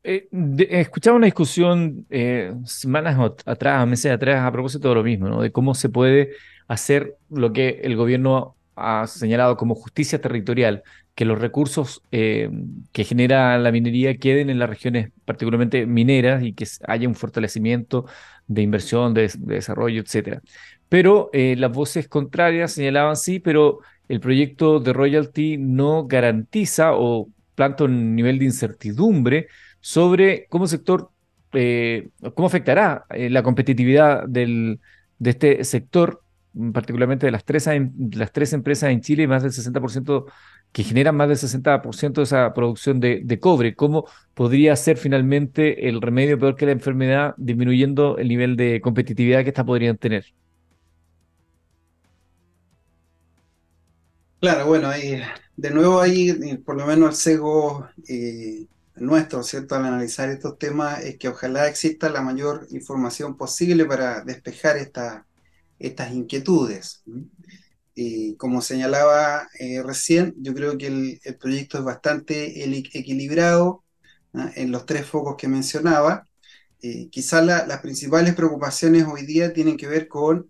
Eh, 0.04 0.28
escuchaba 0.70 1.18
una 1.18 1.26
discusión 1.26 2.06
eh, 2.12 2.54
semanas 2.64 3.18
atrás, 3.46 3.88
meses 3.88 4.12
atrás, 4.12 4.46
a 4.46 4.52
propósito 4.52 4.90
de 4.90 4.96
lo 4.96 5.04
mismo, 5.04 5.28
¿no? 5.28 5.42
De 5.42 5.52
cómo 5.52 5.74
se 5.74 5.90
puede 5.90 6.34
hacer 6.68 7.18
lo 7.32 7.52
que 7.52 7.82
el 7.84 7.96
gobierno 7.96 8.56
ha 8.76 9.08
señalado 9.08 9.58
como 9.58 9.74
justicia 9.74 10.22
territorial, 10.22 10.84
que 11.16 11.26
los 11.26 11.40
recursos 11.40 12.04
eh, 12.12 12.50
que 12.92 13.04
genera 13.04 13.58
la 13.58 13.72
minería 13.72 14.18
queden 14.18 14.52
en 14.52 14.60
las 14.60 14.70
regiones 14.70 15.12
particularmente 15.24 15.88
mineras 15.88 16.44
y 16.44 16.54
que 16.54 16.68
haya 16.88 17.08
un 17.08 17.16
fortalecimiento 17.16 18.06
de 18.48 18.62
inversión, 18.62 19.14
de, 19.14 19.32
desarrollo, 19.38 20.02
etcétera. 20.02 20.42
Pero 20.90 21.30
las 21.34 21.72
voces 21.72 22.08
contrarias 22.08 22.74
señalaban 22.74 23.16
sí, 23.16 23.40
pero 23.40 23.80
el 24.08 24.20
proyecto 24.20 24.80
de 24.80 24.94
royalty 24.94 25.58
no 25.58 26.06
garantiza 26.06 26.94
o 26.94 27.30
planta 27.56 27.86
un 27.86 28.16
nivel 28.16 28.38
de 28.40 28.46
incertidumbre 28.46 29.48
sobre 29.80 30.46
cómo 30.50 30.68
sector, 30.68 31.10
eh, 31.54 32.10
cómo 32.36 32.48
afectará 32.48 33.06
eh, 33.10 33.30
la 33.30 33.44
competitividad 33.44 34.28
del, 34.28 34.80
de 35.20 35.30
este 35.30 35.64
sector, 35.64 36.22
mm, 36.54 36.72
particularmente 36.72 37.26
de 37.26 37.32
las 37.32 37.46
tres, 37.46 37.68
las 38.12 38.32
tres 38.32 38.54
empresas 38.54 38.92
en 38.92 39.02
Chile, 39.02 39.28
más 39.28 39.44
del 39.44 39.52
60%, 39.52 40.26
que 40.72 40.84
generan 40.84 41.16
más 41.16 41.30
del 41.30 41.38
60% 41.38 42.22
de 42.22 42.24
esa 42.24 42.54
producción 42.54 43.00
de, 43.00 43.22
de, 43.24 43.40
cobre. 43.40 43.76
¿Cómo 43.76 44.06
podría 44.34 44.76
ser 44.76 44.98
finalmente 44.98 45.88
el 45.88 46.02
remedio 46.02 46.38
peor 46.38 46.56
que 46.56 46.66
la 46.66 46.74
enfermedad, 46.74 47.34
disminuyendo 47.38 48.18
el 48.18 48.28
nivel 48.28 48.56
de 48.58 48.82
competitividad 48.82 49.44
que 49.44 49.50
estas 49.50 49.66
podrían 49.66 49.98
tener? 49.98 50.26
Claro, 54.40 54.68
bueno, 54.68 54.92
de 54.92 55.72
nuevo 55.72 56.00
ahí, 56.00 56.30
eh, 56.30 56.58
por 56.64 56.76
lo 56.76 56.86
menos 56.86 57.10
el 57.10 57.16
sesgo 57.16 57.90
nuestro, 58.96 59.44
¿cierto?, 59.44 59.76
al 59.76 59.86
analizar 59.86 60.30
estos 60.30 60.58
temas 60.58 61.04
es 61.04 61.18
que 61.18 61.28
ojalá 61.28 61.68
exista 61.68 62.10
la 62.10 62.22
mayor 62.22 62.68
información 62.72 63.36
posible 63.38 63.86
para 63.86 64.22
despejar 64.22 64.78
estas 64.78 66.14
inquietudes. 66.14 67.04
Y 67.94 68.36
como 68.36 68.62
señalaba 68.62 69.48
eh, 69.60 69.82
recién, 69.84 70.34
yo 70.38 70.54
creo 70.54 70.78
que 70.78 70.88
el, 70.88 71.20
proyecto 71.40 71.78
es 71.78 71.84
bastante 71.84 72.64
equilibrado 72.94 73.84
en 74.34 74.72
los 74.72 74.86
tres 74.86 75.06
focos 75.06 75.36
que 75.38 75.48
mencionaba. 75.48 76.28
Eh, 76.82 77.10
quizás 77.10 77.46
las 77.46 77.80
principales 77.80 78.36
preocupaciones 78.36 79.06
hoy 79.08 79.26
día 79.26 79.54
tienen 79.54 79.78
que 79.78 79.88
ver 79.88 80.08
con, 80.08 80.50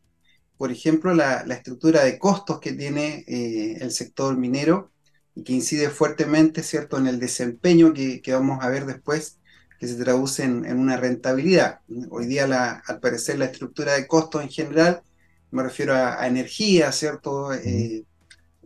por 0.58 0.72
ejemplo, 0.72 1.14
la, 1.14 1.42
estructura 1.42 2.04
de 2.04 2.18
costos 2.18 2.60
que 2.60 2.74
tiene 2.74 3.26
eh, 3.28 3.78
el 3.82 3.92
sector 3.92 4.38
minero 4.38 4.92
y 5.36 5.44
que 5.44 5.54
incide 5.54 5.90
fuertemente, 5.90 6.64
¿cierto?, 6.64 6.98
en 6.98 7.08
el 7.08 7.20
desempeño 7.20 7.94
que, 7.94 8.22
vamos 8.28 8.64
a 8.64 8.70
ver 8.70 8.86
después, 8.86 9.38
que 9.80 9.88
se 9.88 9.96
traduce 9.96 10.44
en, 10.44 10.80
una 10.80 10.98
rentabilidad. 10.98 11.82
Hoy 12.10 12.26
día, 12.26 12.48
la, 12.48 12.84
al 12.88 13.00
parecer, 13.02 13.38
la 13.38 13.46
estructura 13.46 13.94
de 13.94 14.08
costos 14.08 14.42
en 14.42 14.50
general, 14.50 15.04
me 15.52 15.64
refiero 15.64 15.94
a, 15.94 16.26
energía, 16.26 16.92
¿cierto?, 16.94 17.54
eh, 17.54 18.06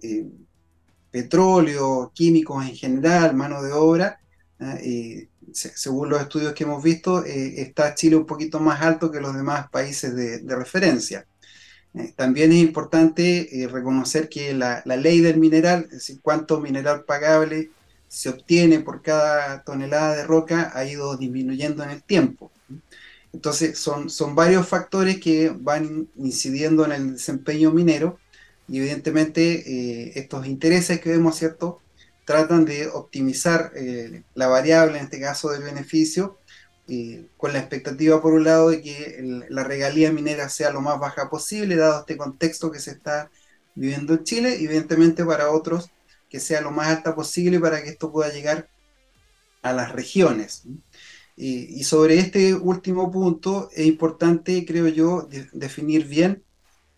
eh, 0.03 0.25
petróleo, 1.12 2.12
químicos 2.13 2.63
en 2.65 2.75
general, 2.75 3.36
mano 3.36 3.63
de 3.63 3.74
obra, 3.74 4.19
¿eh? 4.60 5.27
según 5.51 6.10
los 6.10 6.22
estudios 6.22 6.53
que 6.53 6.63
hemos 6.63 6.84
visto, 6.84 7.24
está 7.25 7.96
Chile 7.96 8.15
un 8.15 8.27
poquito 8.27 8.60
más 8.60 8.81
alto 8.81 9.12
que 9.12 9.19
los 9.19 9.36
demás 9.36 9.67
países 9.72 10.15
de, 10.15 10.39
de 10.39 10.55
referencia. 10.55 11.25
Eh, 12.00 12.13
también 12.15 12.51
es 12.51 12.60
importante 12.60 13.62
eh, 13.62 13.68
reconocer 13.68 14.29
que 14.29 14.53
la, 14.53 14.82
ley 14.86 15.20
del 15.20 15.38
mineral, 15.38 15.86
es 15.86 15.91
decir, 15.91 16.20
cuánto 16.22 16.60
mineral 16.60 17.03
pagable 17.03 17.72
se 18.08 18.29
obtiene 18.29 18.79
por 18.79 19.01
cada 19.01 19.63
tonelada 19.63 20.15
de 20.15 20.24
roca, 20.25 20.72
ha 20.74 20.86
ido 20.86 21.18
disminuyendo 21.18 21.84
en 21.84 21.89
el 21.91 22.01
tiempo. 22.01 22.51
Entonces, 23.34 23.77
son, 23.77 24.10
son 24.10 24.34
varios 24.34 24.68
factores 24.68 25.20
que 25.20 25.50
van 25.50 26.08
incidiendo 26.15 26.86
en 26.86 26.91
el 26.94 27.13
desempeño 27.13 27.72
minero 27.72 28.18
y 28.68 28.77
evidentemente 28.77 29.41
eh, 29.68 30.13
estos 30.15 30.48
intereses 30.48 31.01
que 31.01 31.10
vemos, 31.10 31.36
¿cierto? 31.36 31.82
Tratan 32.25 32.65
de 32.65 32.88
optimizar 32.88 33.72
la 34.36 34.48
variable, 34.48 35.00
en 35.00 35.06
este 35.06 35.20
caso 35.20 35.50
del 35.50 35.63
beneficio, 35.63 36.38
con 37.38 37.53
la 37.53 37.60
expectativa, 37.60 38.22
por 38.22 38.34
un 38.34 38.43
lado, 38.43 38.69
de 38.69 38.81
que 38.81 39.46
la 39.50 39.63
regalía 39.63 40.12
minera 40.12 40.50
sea 40.50 40.72
lo 40.72 40.81
más 40.81 41.00
baja 41.00 41.29
posible, 41.29 41.75
dado 41.75 42.00
este 42.00 42.17
contexto 42.17 42.72
que 42.72 42.79
se 42.79 42.91
está 42.91 43.29
viviendo 43.75 44.13
en 44.13 44.24
Chile, 44.24 44.58
y 44.60 44.65
evidentemente 44.65 45.24
para 45.24 45.51
otros 45.51 45.91
que 46.29 46.39
sea 46.39 46.62
lo 46.62 46.72
más 46.72 46.88
alta 46.88 47.15
posible 47.15 47.60
para 47.60 47.81
que 47.84 47.89
esto 47.89 48.12
pueda 48.12 48.31
llegar 48.31 48.69
a 49.62 49.74
las 49.74 49.91
regiones. 49.91 50.63
Y, 51.36 51.84
sobre 51.86 52.19
este 52.19 52.53
último 52.53 53.10
punto 53.12 53.69
es 53.74 53.86
importante, 53.86 54.65
creo 54.65 54.89
yo, 54.89 55.27
definir 55.53 56.05
bien 56.05 56.43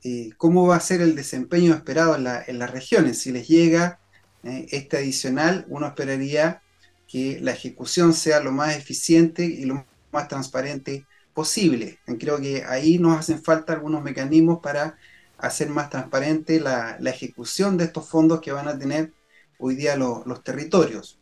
eh, 0.03 0.31
cómo 0.37 0.65
va 0.65 0.77
a 0.77 0.79
ser 0.79 1.01
el 1.01 1.15
desempeño 1.15 1.75
esperado 1.75 2.15
en, 2.15 2.59
las 2.59 2.71
regiones. 2.71 3.19
Si 3.19 3.31
les 3.31 3.47
llega 3.47 3.99
eh, 4.43 4.65
este 4.71 4.97
adicional, 4.97 5.65
uno 5.69 5.85
esperaría 5.85 6.63
que 7.11 7.39
la 7.41 7.51
ejecución 7.51 8.13
sea 8.13 8.39
lo 8.39 8.51
más 8.53 8.77
eficiente 8.77 9.43
y 9.45 9.65
lo 9.65 9.85
más 10.13 10.27
transparente 10.29 11.05
posible. 11.33 11.99
Creo 12.19 12.39
que 12.39 12.63
ahí 12.63 12.99
nos 12.99 13.19
hacen 13.19 13.43
falta 13.43 13.73
algunos 13.73 14.01
mecanismos 14.01 14.59
para 14.61 14.97
hacer 15.37 15.69
más 15.69 15.89
transparente 15.89 16.59
la, 16.61 16.97
ejecución 17.05 17.77
de 17.77 17.85
estos 17.85 18.07
fondos 18.07 18.39
que 18.41 18.51
van 18.53 18.67
a 18.67 18.77
tener 18.77 19.11
hoy 19.59 19.75
día 19.75 19.97
los 19.97 20.43
territorios. 20.43 21.19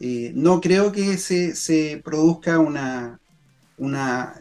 Eh, 0.00 0.32
no 0.34 0.60
creo 0.60 0.92
que 0.92 1.16
se, 1.16 2.02
produzca 2.04 2.58
una, 2.58 3.18
una, 3.78 4.38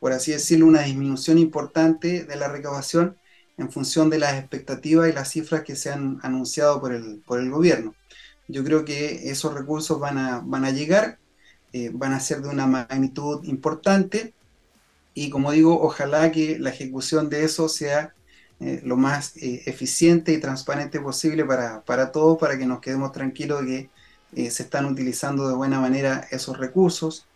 por 0.00 0.12
así 0.12 0.32
decirlo, 0.32 0.66
una 0.66 0.82
disminución 0.82 1.36
importante 1.36 2.24
de 2.24 2.36
la 2.36 2.48
recaudación 2.48 3.16
en 3.58 3.70
función 3.70 4.08
de 4.08 4.18
las 4.18 4.38
expectativas 4.38 5.10
y 5.10 5.12
las 5.12 5.28
cifras 5.30 5.62
que 5.62 5.76
se 5.76 5.90
han 5.90 6.18
anunciado 6.22 6.80
por 6.80 6.94
el, 6.94 7.22
por 7.26 7.40
el 7.40 7.50
gobierno. 7.50 7.94
Yo 8.52 8.62
creo 8.64 8.84
que 8.84 9.30
esos 9.30 9.54
recursos 9.54 9.98
van 9.98 10.18
a, 10.18 10.42
van 10.44 10.66
a 10.66 10.70
llegar, 10.70 11.18
eh, 11.72 11.90
van 11.92 12.12
a 12.12 12.20
ser 12.20 12.42
de 12.42 12.50
una 12.50 12.66
magnitud 12.66 13.42
importante 13.44 14.34
y 15.14 15.30
como 15.30 15.52
digo, 15.52 15.80
ojalá 15.80 16.30
que 16.30 16.58
la 16.58 16.68
ejecución 16.68 17.30
de 17.30 17.44
eso 17.44 17.68
sea 17.70 18.12
eh, 18.60 18.82
lo 18.84 18.98
más 18.98 19.36
eh, 19.38 19.62
eficiente 19.64 20.32
y 20.32 20.38
transparente 20.38 21.00
posible 21.00 21.46
para, 21.46 21.80
para, 21.80 22.12
todos, 22.12 22.38
para 22.38 22.58
que 22.58 22.66
nos 22.66 22.80
quedemos 22.80 23.10
tranquilos 23.12 23.64
de 23.64 23.88
que 24.34 24.50
se 24.50 24.62
están 24.62 24.84
utilizando 24.84 25.48
de 25.48 25.54
buena 25.54 25.80
manera 25.80 26.26
esos 26.30 26.58
recursos 26.58 27.26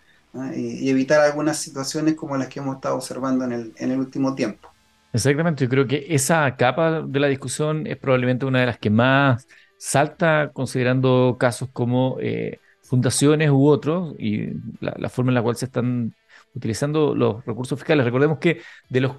y, 0.54 0.88
evitar 0.90 1.20
algunas 1.20 1.58
situaciones 1.58 2.14
como 2.14 2.36
las 2.36 2.48
que 2.48 2.60
hemos 2.60 2.76
estado 2.76 2.96
observando 2.96 3.44
en 3.44 3.52
el, 3.52 3.72
en 3.76 3.90
el 3.90 3.98
último 3.98 4.34
tiempo. 4.34 4.70
Exactamente, 5.12 5.64
yo 5.64 5.70
creo 5.70 5.86
que 5.86 6.06
esa 6.08 6.56
capa 6.56 7.02
de 7.02 7.20
la 7.20 7.28
discusión 7.28 7.86
es 7.86 7.96
probablemente 7.96 8.44
una 8.44 8.60
de 8.60 8.66
las 8.66 8.78
que 8.78 8.90
más 8.90 9.46
salta 9.78 10.50
considerando 10.52 11.36
casos 11.38 11.68
como 11.72 12.18
eh, 12.20 12.60
fundaciones 12.82 13.50
u 13.50 13.66
otros 13.66 14.14
y 14.18 14.50
la, 14.80 15.08
forma 15.08 15.30
en 15.30 15.34
la 15.34 15.42
cual 15.42 15.56
se 15.56 15.66
están 15.66 16.14
utilizando 16.54 17.14
los 17.14 17.44
recursos 17.44 17.78
fiscales. 17.78 18.04
Recordemos 18.04 18.38
que 18.38 18.62
de 18.88 19.00
los 19.00 19.16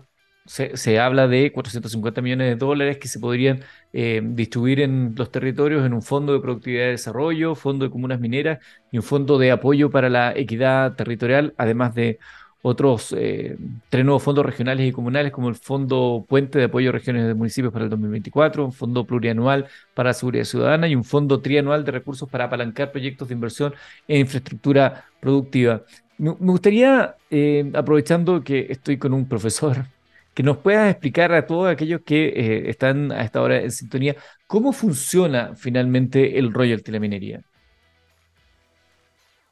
se, 0.48 1.00
habla 1.00 1.28
de 1.28 1.52
450 1.52 2.22
millones 2.22 2.48
de 2.48 2.56
dólares 2.56 2.98
que 2.98 3.08
se 3.08 3.20
podrían 3.20 3.64
eh, 3.94 4.22
distribuir 4.24 4.80
en 4.80 5.14
los 5.18 5.30
territorios 5.32 5.86
en 5.86 5.94
un 5.94 6.02
fondo 6.02 6.34
de 6.34 6.40
productividad 6.40 6.88
y 6.88 6.92
desarrollo, 6.92 7.54
fondo 7.56 7.86
de 7.86 7.92
comunas 7.92 8.20
mineras 8.20 8.60
y 8.92 8.98
un 8.98 9.04
fondo 9.04 9.38
de 9.38 9.52
apoyo 9.52 9.92
para 9.92 10.10
la 10.10 10.34
equidad 10.36 10.96
territorial, 10.96 11.54
además 11.58 11.94
de 11.96 12.20
otros 12.62 13.14
eh, 13.18 13.58
tres 13.90 14.04
nuevos 14.04 14.24
fondos 14.24 14.46
regionales 14.46 14.88
y 14.88 14.92
comunales, 14.92 15.32
como 15.32 15.50
el 15.50 15.56
Fondo 15.56 16.26
Puente 16.28 16.60
de 16.60 16.66
Apoyo 16.66 16.90
a 16.90 16.94
Regiones 16.94 17.28
de 17.28 17.34
Municipios 17.34 17.72
para 17.72 17.86
el 17.86 17.90
2024, 17.90 18.66
un 18.66 18.74
fondo 18.74 19.06
plurianual 19.06 19.68
para 19.94 20.14
seguridad 20.14 20.44
ciudadana 20.44 20.88
y 20.88 20.96
un 20.96 21.04
fondo 21.04 21.42
trianual 21.42 21.86
de 21.86 21.92
recursos 21.92 22.28
para 22.30 22.46
apalancar 22.46 22.92
proyectos 22.92 23.28
de 23.28 23.36
inversión 23.36 23.74
en 24.08 24.22
infraestructura 24.22 25.06
productiva. 25.20 25.84
Me, 26.18 26.32
gustaría, 26.32 27.16
eh, 27.30 27.72
aprovechando 27.76 28.44
que 28.44 28.68
estoy 28.70 28.98
con 28.98 29.14
un 29.14 29.28
profesor, 29.28 29.86
que 30.34 30.44
nos 30.44 30.58
puedas 30.58 30.90
explicar 30.90 31.34
a 31.34 31.46
todos 31.46 31.70
aquellos 31.70 32.02
que 32.02 32.28
eh, 32.28 32.70
están 32.70 33.12
a 33.12 33.24
esta 33.24 33.42
hora 33.42 33.62
en 33.62 33.72
sintonía, 33.72 34.16
cómo 34.48 34.74
funciona 34.74 35.56
finalmente 35.56 36.38
el 36.40 36.54
royalty 36.54 36.86
de 36.86 36.92
la 36.92 37.00
minería. 37.00 37.42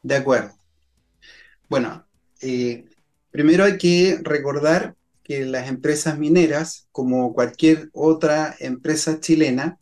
De 0.01 0.15
acuerdo. 0.15 0.51
Bueno, 1.67 2.05
eh, 2.41 2.85
Primero 3.35 3.65
hay 3.65 3.77
que 3.77 4.17
recordar 4.23 4.95
que 5.21 5.43
las 5.43 5.67
empresas 5.67 6.17
mineras, 6.17 6.87
como 6.93 7.33
cualquier 7.33 7.89
otra 7.91 8.55
empresa 8.61 9.19
chilena, 9.19 9.77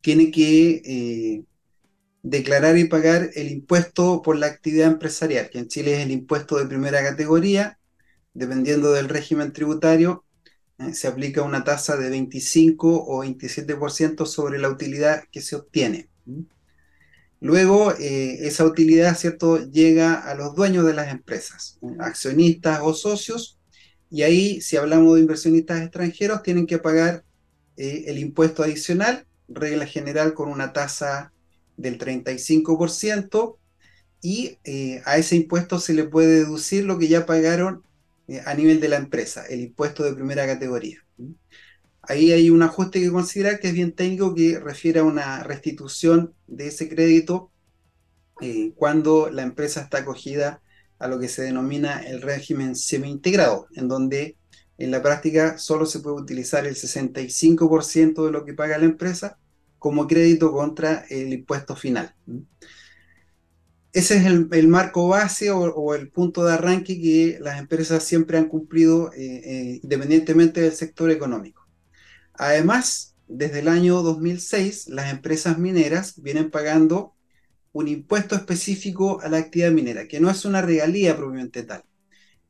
tiene 0.00 0.30
que 0.30 0.80
eh, 0.86 1.44
declarar 2.22 2.78
y 2.78 2.84
pagar 2.88 3.28
el 3.34 3.50
impuesto 3.50 4.22
por 4.22 4.38
la 4.38 4.46
actividad 4.46 4.90
empresarial, 4.90 5.50
que 5.50 5.58
en 5.58 5.68
Chile 5.68 5.96
es 5.96 6.06
el 6.06 6.12
impuesto 6.12 6.56
de 6.56 6.64
primera 6.64 7.02
categoría, 7.02 7.78
dependiendo 8.32 8.92
del 8.92 9.10
régimen 9.10 9.52
tributario, 9.52 10.24
eh, 10.78 10.94
se 10.94 11.08
aplica 11.08 11.42
una 11.42 11.64
tasa 11.64 11.98
de 11.98 12.08
25 12.08 13.04
o 13.06 13.22
27% 13.22 14.24
sobre 14.24 14.58
la 14.58 14.70
utilidad 14.70 15.24
que 15.30 15.42
se 15.42 15.56
obtiene. 15.56 16.08
Luego, 17.40 17.92
esa 17.92 18.64
utilidad, 18.64 19.16
¿cierto?, 19.16 19.64
llega 19.70 20.14
a 20.14 20.34
los 20.34 20.54
dueños 20.56 20.84
de 20.84 20.94
las 20.94 21.12
empresas, 21.12 21.78
accionistas 22.00 22.80
o 22.82 22.94
socios, 22.94 23.58
y 24.10 24.22
ahí, 24.22 24.60
si 24.60 24.76
hablamos 24.76 25.14
de 25.14 25.20
inversionistas 25.20 25.82
extranjeros, 25.82 26.42
tienen 26.42 26.66
que 26.66 26.78
pagar 26.78 27.24
el 27.76 28.18
impuesto 28.18 28.64
adicional, 28.64 29.24
regla 29.48 29.86
general 29.86 30.34
con 30.34 30.48
una 30.48 30.72
tasa 30.72 31.32
del 31.76 31.96
35%, 31.96 33.58
y 34.20 34.58
eh, 34.64 35.02
a 35.04 35.16
ese 35.16 35.36
impuesto 35.36 35.78
se 35.78 35.94
le 35.94 36.04
puede 36.04 36.40
deducir 36.40 36.84
lo 36.84 36.98
que 36.98 37.08
ya 37.08 37.26
pagaron 37.26 37.84
eh, 38.26 38.42
a 38.44 38.54
nivel 38.54 38.80
de 38.80 38.88
la 38.88 38.96
empresa, 38.96 39.46
el 39.46 39.60
impuesto 39.60 40.02
de 40.02 40.14
primera 40.14 40.46
categoría. 40.46 41.04
Ahí 42.08 42.32
hay 42.32 42.50
un 42.50 42.62
ajuste 42.62 43.00
que 43.00 43.10
considerar 43.10 43.60
que 43.60 43.68
es 43.68 43.74
bien 43.74 43.92
técnico 43.92 44.34
que 44.34 44.58
refiere 44.58 45.00
a 45.00 45.04
una 45.04 45.42
restitución 45.44 46.34
de 46.46 46.68
ese 46.68 46.88
crédito 46.88 47.50
eh, 48.40 48.72
cuando 48.74 49.30
la 49.30 49.42
empresa 49.42 49.82
está 49.82 49.98
acogida 49.98 50.62
a 50.98 51.06
lo 51.06 51.20
que 51.20 51.28
se 51.28 51.42
denomina 51.42 52.00
el 52.00 52.22
régimen 52.22 52.74
semi-integrado, 52.74 53.68
en 53.74 53.88
donde 53.88 54.36
en 54.78 54.90
la 54.90 55.02
práctica 55.02 55.58
solo 55.58 55.86
se 55.86 56.00
puede 56.00 56.16
utilizar 56.16 56.66
el 56.66 56.74
65% 56.74 58.24
de 58.24 58.32
lo 58.32 58.44
que 58.44 58.54
paga 58.54 58.78
la 58.78 58.86
empresa 58.86 59.38
como 59.78 60.06
crédito 60.06 60.52
contra 60.52 61.04
el 61.08 61.32
impuesto 61.32 61.76
final 61.76 62.14
ese 63.92 64.16
es 64.18 64.26
el, 64.26 64.68
marco 64.68 65.08
base 65.08 65.50
o, 65.50 65.94
el 65.94 66.10
punto 66.10 66.44
de 66.44 66.52
arranque 66.52 67.00
que 67.00 67.38
las 67.40 67.58
empresas 67.58 68.02
siempre 68.04 68.38
han 68.38 68.48
cumplido 68.48 69.12
eh, 69.12 69.42
eh, 69.44 69.80
independientemente 69.82 70.60
del 70.60 70.72
sector 70.72 71.10
económico. 71.10 71.57
Además, 72.38 73.16
desde 73.26 73.58
el 73.58 73.68
año 73.68 74.00
2006, 74.02 74.88
las 74.88 75.12
empresas 75.12 75.58
mineras 75.58 76.22
vienen 76.22 76.50
pagando 76.50 77.14
un 77.72 77.88
impuesto 77.88 78.36
específico 78.36 79.20
a 79.20 79.28
la 79.28 79.38
actividad 79.38 79.72
minera, 79.72 80.06
que 80.06 80.20
no 80.20 80.30
es 80.30 80.44
una 80.44 80.62
regalía 80.62 81.16
propiamente 81.16 81.64
tal. 81.64 81.84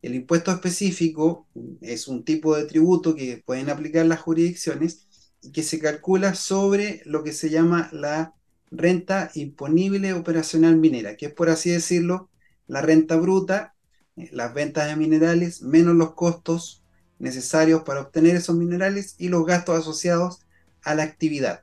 El 0.03 0.15
impuesto 0.15 0.53
específico 0.53 1.49
es 1.81 2.07
un 2.07 2.23
tipo 2.25 2.55
de 2.55 2.67
tributo 2.67 3.15
que 3.15 3.43
pueden 3.45 3.71
aplicar 3.71 4.05
las 4.07 4.21
jurisdicciones 4.21 5.09
y 5.43 5.53
que 5.53 5.63
se 5.63 5.79
calcula 5.79 6.35
sobre 6.35 7.03
lo 7.07 7.25
que 7.25 7.33
se 7.33 7.49
llama 7.51 7.89
la 7.91 8.35
renta 8.71 9.31
imponible 9.35 10.13
operacional 10.13 10.77
minera, 10.77 11.17
que 11.17 11.27
es 11.27 11.33
por 11.33 11.49
así 11.49 11.71
decirlo 11.71 12.29
la 12.67 12.83
renta 12.83 13.17
bruta, 13.17 13.75
eh, 14.17 14.29
las 14.33 14.53
ventas 14.53 14.87
de 14.87 14.97
minerales, 14.97 15.63
menos 15.63 15.95
los 15.97 16.15
costos 16.15 16.85
necesarios 17.19 17.83
para 17.83 18.01
obtener 18.01 18.37
esos 18.37 18.57
minerales 18.57 19.15
y 19.19 19.29
los 19.29 19.45
gastos 19.47 19.79
asociados 19.79 20.41
a 20.83 20.95
la 20.95 21.03
actividad. 21.03 21.63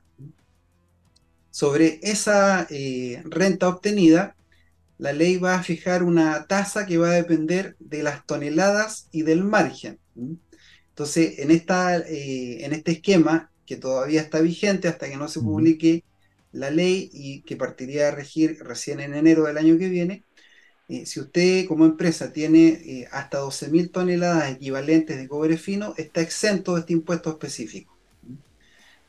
Sobre 1.50 2.00
esa 2.02 2.66
eh, 2.70 3.22
renta 3.24 3.68
obtenida, 3.68 4.36
la 4.98 5.12
ley 5.12 5.38
va 5.38 5.54
a 5.54 5.62
fijar 5.62 6.02
una 6.02 6.46
tasa 6.46 6.86
que 6.86 6.98
va 6.98 7.10
a 7.10 7.14
depender 7.14 7.76
de 7.78 8.02
las 8.02 8.26
toneladas 8.26 9.08
y 9.10 9.22
del 9.22 9.42
margen. 9.44 9.98
Entonces, 10.90 11.38
en, 11.38 11.50
esta, 11.50 11.98
eh, 11.98 12.64
en 12.64 12.72
este 12.72 12.92
esquema, 12.92 13.50
que 13.66 13.76
todavía 13.76 14.20
está 14.20 14.40
vigente 14.40 14.88
hasta 14.88 15.08
que 15.08 15.16
no 15.16 15.28
se 15.28 15.40
publique 15.40 16.04
la 16.52 16.70
ley 16.70 17.10
y 17.12 17.42
que 17.42 17.56
partiría 17.56 18.08
a 18.08 18.12
regir 18.12 18.58
recién 18.62 19.00
en 19.00 19.14
enero 19.14 19.44
del 19.44 19.58
año 19.58 19.76
que 19.78 19.88
viene, 19.88 20.24
eh, 20.88 21.04
si 21.04 21.18
usted 21.18 21.66
como 21.66 21.84
empresa 21.84 22.32
tiene 22.32 22.68
eh, 22.68 23.08
hasta 23.10 23.40
12.000 23.40 23.90
toneladas 23.90 24.52
equivalentes 24.52 25.16
de 25.16 25.26
cobre 25.26 25.56
fino, 25.56 25.94
está 25.96 26.20
exento 26.20 26.74
de 26.74 26.80
este 26.80 26.92
impuesto 26.92 27.30
específico. 27.30 27.96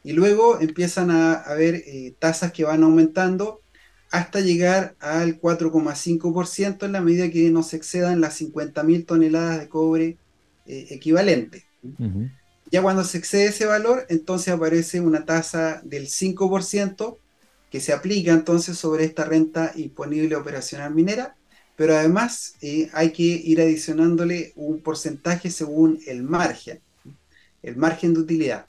Y 0.03 0.13
luego 0.13 0.59
empiezan 0.59 1.11
a 1.11 1.33
haber 1.33 1.75
eh, 1.75 2.15
tasas 2.17 2.51
que 2.51 2.63
van 2.63 2.83
aumentando 2.83 3.61
hasta 4.09 4.39
llegar 4.39 4.95
al 4.99 5.39
4,5% 5.39 6.85
en 6.85 6.91
la 6.93 7.01
medida 7.01 7.29
que 7.29 7.51
no 7.51 7.61
se 7.61 7.75
excedan 7.75 8.21
las 8.21 8.41
50.000 8.41 9.05
toneladas 9.05 9.59
de 9.59 9.69
cobre 9.69 10.17
equivalente. 10.65 11.65
Ya 12.71 12.81
cuando 12.81 13.03
se 13.05 13.17
excede 13.17 13.47
ese 13.47 13.65
valor, 13.65 14.05
entonces 14.09 14.53
aparece 14.53 14.99
una 14.99 15.25
tasa 15.25 15.81
del 15.85 16.07
5% 16.07 17.17
que 17.69 17.79
se 17.79 17.93
aplica 17.93 18.31
entonces 18.31 18.77
sobre 18.77 19.05
esta 19.05 19.23
renta 19.25 19.71
imponible 19.75 20.35
operacional 20.35 20.93
minera, 20.93 21.36
pero 21.77 21.95
además 21.95 22.55
eh, 22.61 22.89
hay 22.91 23.11
que 23.11 23.21
ir 23.21 23.61
adicionándole 23.61 24.51
un 24.55 24.81
porcentaje 24.81 25.51
según 25.51 25.99
el 26.07 26.23
margen, 26.23 26.81
el 27.61 27.77
margen 27.77 28.15
de 28.15 28.19
utilidad. 28.19 28.65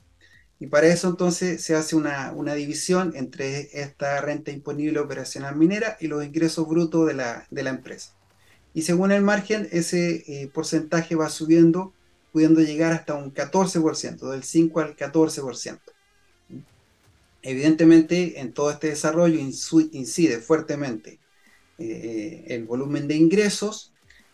Y 0.60 0.66
para 0.66 0.88
eso 0.88 1.08
entonces 1.08 1.62
se 1.62 1.74
hace 1.74 1.96
una, 1.96 2.54
división 2.54 3.12
entre 3.16 3.70
esta 3.80 4.20
renta 4.20 4.50
imponible 4.50 5.00
operacional 5.00 5.56
minera 5.56 5.96
y 6.00 6.08
los 6.08 6.22
ingresos 6.22 6.68
brutos 6.68 7.06
de 7.06 7.14
la, 7.14 7.70
empresa. 7.70 8.14
Y 8.74 8.82
según 8.82 9.10
el 9.10 9.22
margen, 9.22 9.68
ese 9.72 10.24
eh, 10.26 10.50
porcentaje 10.52 11.14
va 11.14 11.30
subiendo, 11.30 11.94
pudiendo 12.30 12.60
llegar 12.60 12.92
hasta 12.92 13.14
un 13.14 13.32
14%, 13.32 14.30
del 14.30 14.42
5 14.42 14.80
al 14.80 14.96
14%. 14.96 15.80
Evidentemente, 17.40 18.40
en 18.40 18.52
todo 18.52 18.70
este 18.70 18.88
desarrollo 18.88 19.38
incide 19.38 20.40
fuertemente 20.40 21.20
eh, 21.78 22.44
el 22.48 22.64
volumen 22.64 23.06
de 23.06 23.14
ingresos, 23.14 23.92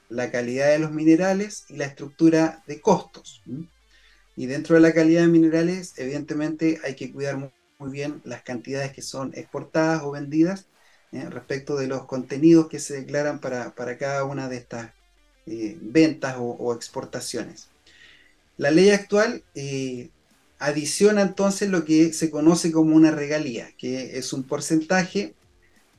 la 0.09 0.31
calidad 0.31 0.69
de 0.69 0.79
los 0.79 0.93
minerales 0.93 1.67
y 1.69 1.77
la 1.77 1.85
estructura 1.85 2.63
de 2.67 2.81
costos. 2.81 3.43
Y 4.37 4.47
dentro 4.47 4.77
de 4.77 4.81
la 4.81 4.95
calidad 4.95 5.23
de 5.23 5.29
minerales, 5.29 5.93
evidentemente 5.99 6.81
hay 6.85 6.95
que 6.95 7.13
cuidar 7.13 7.37
muy, 7.37 7.51
bien 7.91 8.23
las 8.25 8.43
cantidades 8.43 8.93
que 8.93 9.03
son 9.03 9.33
exportadas 9.35 10.05
o 10.05 10.13
vendidas 10.13 10.69
eh, 11.13 11.29
respecto 11.29 11.77
de 11.77 11.87
los 11.87 12.07
contenidos 12.07 12.69
que 12.69 12.79
se 12.79 12.95
declaran 12.95 13.41
para, 13.41 13.99
cada 13.99 14.25
una 14.25 14.49
de 14.49 14.57
estas 14.57 14.93
eh, 15.45 15.77
ventas 15.83 16.37
o, 16.39 16.75
exportaciones. 16.75 17.69
La 18.57 18.71
ley 18.71 18.89
actual 18.89 19.43
adiciona 20.59 21.21
entonces 21.21 21.69
lo 21.69 21.85
que 21.85 22.15
se 22.15 22.31
conoce 22.31 22.73
como 22.73 22.97
una 22.97 23.11
regalía, 23.11 23.71
que 23.77 24.17
es 24.17 24.33
un 24.33 24.45
porcentaje 24.45 25.35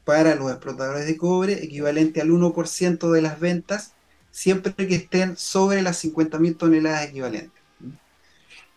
para 0.06 0.36
los 0.36 0.52
explotadores 0.52 1.06
de 1.06 1.18
cobre 1.18 1.64
equivalente 1.64 2.22
al 2.22 2.30
1% 2.30 3.12
de 3.12 3.22
las 3.22 3.40
ventas, 3.40 3.94
siempre 4.32 4.74
que 4.74 4.96
estén 4.96 5.36
sobre 5.36 5.82
las 5.82 6.04
50.000 6.04 6.58
toneladas 6.58 7.10
equivalentes. 7.10 7.62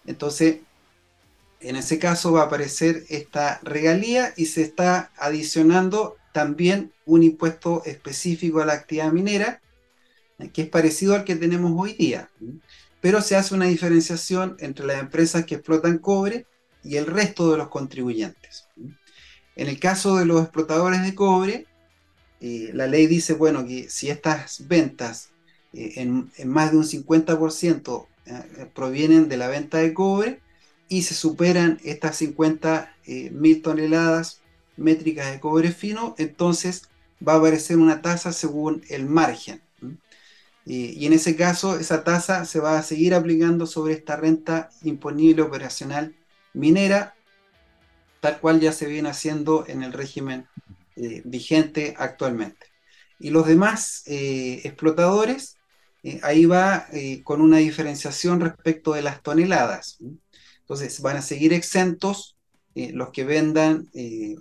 Entonces, 0.06 0.60
en 1.60 1.76
ese 1.76 1.98
caso 1.98 2.32
va 2.32 2.42
a 2.42 2.46
aparecer 2.46 3.04
esta 3.08 3.60
regalía 3.62 4.32
y 4.36 4.46
se 4.46 4.62
está 4.62 5.10
adicionando 5.16 6.16
también 6.32 6.92
un 7.04 7.22
impuesto 7.22 7.82
específico 7.84 8.60
a 8.60 8.66
la 8.66 8.74
actividad 8.74 9.12
minera, 9.12 9.60
que 10.52 10.62
es 10.62 10.68
parecido 10.68 11.14
al 11.14 11.24
que 11.24 11.36
tenemos 11.36 11.72
hoy 11.76 11.92
día 11.94 12.30
pero 13.00 13.20
se 13.22 13.36
hace 13.36 13.54
una 13.54 13.66
diferenciación 13.66 14.56
entre 14.60 14.86
las 14.86 15.00
empresas 15.00 15.44
que 15.44 15.56
explotan 15.56 15.98
cobre 15.98 16.46
y 16.82 16.96
el 16.96 17.06
resto 17.06 17.50
de 17.50 17.58
los 17.58 17.68
contribuyentes. 17.68 18.67
En 19.58 19.68
el 19.68 19.78
caso 19.78 20.16
de 20.16 20.24
los 20.24 20.40
explotadores 20.40 21.02
de 21.02 21.14
cobre, 21.14 21.66
eh, 22.40 22.70
la 22.72 22.86
ley 22.86 23.06
dice, 23.06 23.34
bueno, 23.34 23.66
que 23.66 23.90
si 23.90 24.08
estas 24.08 24.66
ventas 24.66 25.28
eh, 25.74 25.92
en, 25.96 26.30
más 26.46 26.70
de 26.70 26.78
un 26.78 26.84
50% 26.84 28.06
eh, 28.24 28.66
provienen 28.74 29.28
de 29.28 29.36
la 29.36 29.48
venta 29.48 29.78
de 29.78 29.92
cobre 29.92 30.40
y 30.88 31.02
se 31.02 31.14
superan 31.14 31.78
estas 31.84 32.16
50 32.16 32.94
mil 33.32 33.60
toneladas 33.60 34.40
métricas 34.78 35.30
de 35.30 35.40
cobre 35.40 35.72
fino, 35.72 36.14
entonces 36.16 36.88
va 37.26 37.34
a 37.34 37.36
aparecer 37.36 37.76
una 37.76 38.00
tasa 38.00 38.32
según 38.32 38.82
el 38.88 39.04
margen 39.04 39.60
y 40.70 41.06
en 41.06 41.14
ese 41.14 41.34
caso, 41.34 41.78
esa 41.78 42.04
tasa 42.04 42.44
se 42.44 42.60
va 42.60 42.78
a 42.78 42.82
seguir 42.82 43.14
aplicando 43.14 43.66
sobre 43.66 43.94
esta 43.94 44.16
renta 44.16 44.68
imponible 44.82 45.40
operacional 45.40 46.14
minera, 46.52 47.14
tal 48.20 48.40
cual 48.40 48.60
ya 48.60 48.72
se 48.72 48.86
viene 48.86 49.08
haciendo 49.08 49.64
en 49.66 49.82
el 49.82 49.92
régimen 49.92 50.46
eh, 50.96 51.22
vigente 51.24 51.94
actualmente. 51.98 52.66
Y 53.20 53.30
los 53.30 53.46
demás 53.46 54.02
eh, 54.06 54.60
explotadores, 54.64 55.56
eh, 56.02 56.20
ahí 56.22 56.44
va 56.44 56.88
con 57.24 57.40
una 57.40 57.58
diferenciación 57.58 58.40
respecto 58.40 58.92
de 58.92 59.02
las 59.02 59.22
toneladas. 59.22 59.98
Entonces, 60.60 61.00
van 61.00 61.16
a 61.16 61.22
seguir 61.22 61.52
exentos 61.52 62.36
los 62.74 63.10
que 63.10 63.24
vendan 63.24 63.90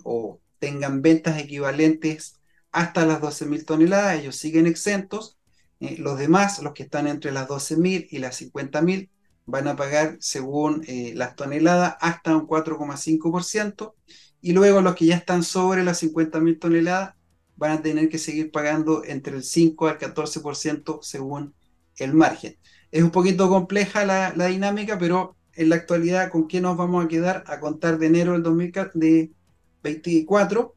o 0.04 0.38
tengan 0.60 1.02
ventas 1.02 1.40
equivalentes 1.40 2.36
hasta 2.70 3.04
las 3.04 3.20
12.000 3.20 3.64
toneladas, 3.64 4.20
ellos 4.20 4.36
siguen 4.36 4.66
exentos, 4.66 5.38
los 5.80 6.18
demás, 6.18 6.62
los 6.62 6.72
que 6.72 6.84
están 6.84 7.08
entre 7.08 7.32
las 7.32 7.48
12.000 7.48 8.06
y 8.10 8.18
las 8.18 8.40
50.000, 8.40 9.08
van 9.48 9.66
a 9.66 9.74
pagar 9.76 10.18
según 10.20 10.84
eh, 10.86 11.12
las 11.16 11.34
toneladas 11.34 11.96
hasta 12.00 12.36
un 12.36 12.46
4,5%, 12.46 13.94
y 14.42 14.52
luego 14.52 14.82
los 14.82 14.94
que 14.94 15.06
ya 15.06 15.16
están 15.16 15.42
sobre 15.42 15.82
las 15.82 16.02
50.000 16.02 16.58
toneladas 16.60 17.14
van 17.56 17.70
a 17.72 17.80
tener 17.82 18.10
que 18.10 18.18
seguir 18.18 18.52
pagando 18.52 19.02
entre 19.04 19.36
el 19.36 19.42
5 19.42 19.88
al 19.88 19.98
14% 19.98 20.98
según 21.02 21.54
el 21.96 22.12
margen. 22.12 22.58
Es 22.92 23.02
un 23.02 23.10
poquito 23.10 23.48
compleja 23.48 24.04
la, 24.04 24.48
dinámica, 24.48 24.98
pero 24.98 25.34
en 25.54 25.70
la 25.70 25.76
actualidad, 25.76 26.30
¿con 26.30 26.46
qué 26.46 26.60
nos 26.60 26.76
vamos 26.76 27.02
a 27.04 27.08
quedar 27.08 27.42
a 27.46 27.58
contar 27.58 27.98
de 27.98 28.06
enero 28.06 28.34
del 28.34 28.42
2024? 28.42 30.74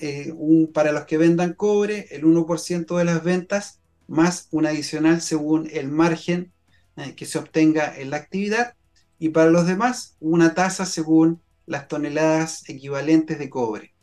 eh, 0.00 0.32
para 0.72 0.92
los 0.92 1.06
que 1.06 1.18
vendan 1.18 1.54
cobre, 1.54 2.06
el 2.10 2.24
1% 2.24 2.96
de 2.96 3.04
las 3.04 3.24
ventas 3.24 3.80
más 4.06 4.46
un 4.50 4.66
adicional 4.66 5.20
según 5.20 5.68
el 5.72 5.88
margen 5.88 6.51
eh, 6.96 7.14
que 7.14 7.26
se 7.26 7.38
obtenga 7.38 7.96
en 7.96 8.10
la 8.10 8.18
actividad 8.18 8.74
y 9.18 9.30
para 9.30 9.50
los 9.50 9.66
demás 9.66 10.16
una 10.20 10.54
tasa 10.54 10.84
según 10.84 11.40
las 11.66 11.88
toneladas 11.88 12.68
equivalentes 12.68 13.38
de 13.38 13.48
cobre. 13.48 13.94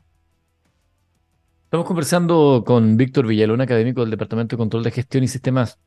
Estamos 1.65 1.85
conversando 1.85 2.63
con 2.65 2.97
Víctor 2.97 3.27
Villalón, 3.27 3.61
académico 3.61 4.01
del 4.01 4.09
Departamento 4.09 4.55
de 4.55 4.57
Control 4.57 4.83
de 4.83 4.91
Gestión 4.91 5.23
y 5.23 5.27
Sistemas 5.27 5.77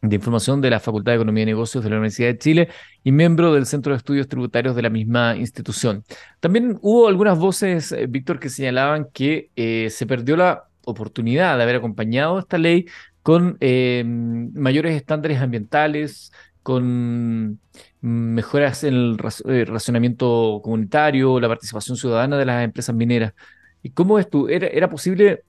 de 0.00 0.16
Información 0.16 0.60
de 0.60 0.70
la 0.70 0.80
Facultad 0.80 1.12
de 1.12 1.16
Economía 1.16 1.42
y 1.42 1.46
Negocios 1.46 1.82
de 1.82 1.90
la 1.90 1.96
Universidad 1.96 2.28
de 2.28 2.38
Chile 2.38 2.68
y 3.02 3.10
miembro 3.10 3.52
del 3.52 3.66
Centro 3.66 3.92
de 3.92 3.96
Estudios 3.96 4.28
Tributarios 4.28 4.76
de 4.76 4.82
la 4.82 4.90
misma 4.90 5.36
institución. 5.36 6.04
También 6.40 6.78
hubo 6.82 7.08
algunas 7.08 7.38
voces, 7.38 7.90
eh, 7.92 8.06
Víctor, 8.06 8.38
que 8.38 8.48
señalaban 8.48 9.08
que 9.12 9.50
eh, 9.56 9.88
se 9.90 10.06
perdió 10.06 10.36
la 10.36 10.68
oportunidad 10.84 11.56
de 11.56 11.62
haber 11.62 11.76
acompañado 11.76 12.38
esta 12.38 12.58
ley 12.58 12.86
con 13.24 13.56
eh, 13.60 14.04
mayores 14.06 14.96
estándares 14.96 15.40
ambientales, 15.40 16.32
con 16.62 17.60
mejoras 18.02 18.84
en 18.84 18.94
el 18.94 19.18
racionamiento 19.66 20.60
comunitario, 20.62 21.40
la 21.40 21.48
participación 21.48 21.96
ciudadana 21.96 22.38
de 22.38 22.44
las 22.46 22.64
empresas 22.64 22.94
mineras. 22.94 23.34
¿Y 23.82 23.90
cómo 23.90 24.18
es 24.18 24.28
tú? 24.30 24.48
¿Era, 24.48 24.66
¿Era 24.68 24.90
posible 24.90 25.44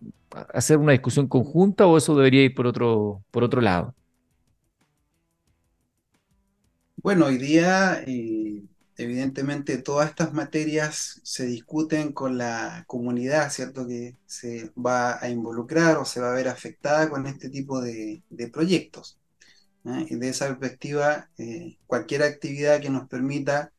hacer 0.54 0.78
una 0.78 0.94
discusión 0.94 1.28
conjunta 1.28 1.86
o 1.88 1.98
eso 1.98 2.16
debería 2.16 2.44
ir 2.46 2.56
por 2.56 2.68
otro, 2.68 3.24
por 3.32 3.44
otro 3.44 3.62
lado? 3.62 3.94
Bueno, 6.98 7.26
hoy 7.28 7.38
día 7.38 8.02
eh, 8.08 8.64
evidentemente 8.98 9.78
todas 9.78 10.10
estas 10.10 10.34
materias 10.34 11.20
se 11.24 11.46
discuten 11.46 12.14
con 12.14 12.38
la 12.38 12.86
comunidad, 12.88 13.52
¿cierto? 13.52 13.88
Que 13.88 14.16
se 14.26 14.72
va 14.74 15.22
a 15.22 15.30
involucrar 15.30 15.98
o 15.98 16.06
se 16.06 16.22
va 16.22 16.32
a 16.32 16.36
ver 16.36 16.48
afectada 16.48 17.10
con 17.10 17.28
este 17.28 17.50
tipo 17.50 17.82
de, 17.82 18.24
proyectos. 18.54 19.20
¿eh? 19.86 20.08
Y 20.10 20.16
de 20.16 20.30
esa 20.30 20.48
perspectiva, 20.48 21.30
eh, 21.38 21.78
cualquier 21.88 22.24
actividad 22.24 22.82
que 22.82 22.90
nos 22.90 23.08
permita 23.08 23.72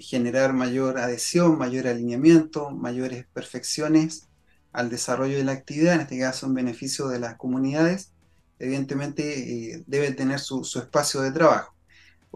generar 0.00 0.54
mayor 0.54 0.98
adhesión, 0.98 1.58
mayor 1.58 1.86
alineamiento, 1.86 2.70
mayores 2.70 3.26
perfecciones 3.34 4.26
al 4.72 4.88
desarrollo 4.88 5.36
de 5.36 5.44
la 5.44 5.52
actividad, 5.52 5.96
en 5.96 6.00
este 6.02 6.18
caso 6.18 6.46
en 6.46 6.54
beneficio 6.54 7.08
de 7.08 7.18
las 7.18 7.36
comunidades, 7.36 8.12
evidentemente 8.58 9.84
debe 9.86 10.12
tener 10.12 10.38
su 10.38 10.62
espacio 10.78 11.20
de 11.20 11.32
trabajo. 11.32 11.75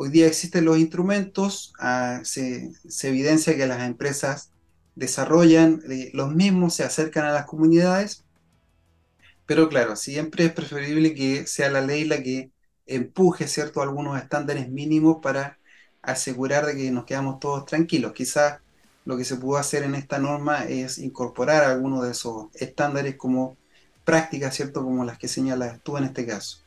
Hoy 0.02 0.08
día 0.08 0.26
existen 0.26 0.64
los 0.64 0.78
instrumentos, 0.78 1.74
ah, 1.78 2.20
se, 2.22 2.72
evidencia 3.02 3.54
que 3.54 3.66
las 3.66 3.82
empresas 3.82 4.50
desarrollan 4.94 5.82
eh, 5.90 6.10
los 6.14 6.34
mismos, 6.34 6.74
se 6.74 6.84
acercan 6.84 7.26
a 7.26 7.32
las 7.32 7.44
comunidades, 7.44 8.24
pero 9.44 9.68
claro, 9.68 9.96
siempre 9.96 10.46
es 10.46 10.52
preferible 10.52 11.12
que 11.12 11.46
sea 11.46 11.68
la 11.68 11.82
ley 11.82 12.04
la 12.04 12.22
que 12.22 12.50
empuje 12.86 13.46
¿cierto? 13.46 13.82
algunos 13.82 14.16
estándares 14.16 14.70
mínimos 14.70 15.18
para 15.20 15.58
asegurar 16.00 16.64
de 16.64 16.76
que 16.76 16.90
nos 16.90 17.04
quedamos 17.04 17.38
todos 17.38 17.66
tranquilos. 17.66 18.14
Quizás 18.14 18.60
lo 19.04 19.18
que 19.18 19.24
se 19.26 19.36
pudo 19.36 19.58
hacer 19.58 19.82
en 19.82 19.94
esta 19.94 20.18
norma 20.18 20.64
es 20.64 20.96
incorporar 20.96 21.62
algunos 21.62 22.04
de 22.04 22.12
esos 22.12 22.46
estándares 22.54 23.16
como 23.16 23.58
prácticas, 24.06 24.56
¿cierto? 24.56 24.82
Como 24.82 25.04
las 25.04 25.18
que 25.18 25.28
señalas 25.28 25.78
tú 25.82 25.98
en 25.98 26.04
este 26.04 26.24
caso. 26.24 26.60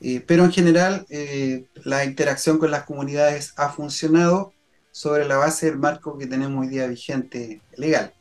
Eh, 0.00 0.22
pero 0.26 0.44
en 0.44 0.52
general, 0.52 1.06
eh, 1.10 1.66
la 1.84 2.04
interacción 2.04 2.58
con 2.58 2.70
las 2.70 2.84
comunidades 2.84 3.52
ha 3.56 3.70
funcionado 3.70 4.52
sobre 4.92 5.26
la 5.26 5.36
base 5.36 5.66
del 5.66 5.78
marco 5.78 6.18
que 6.18 6.26
tenemos 6.26 6.64
hoy 6.64 6.68
día 6.68 6.86
vigente 6.86 7.60
legal. 7.76 8.12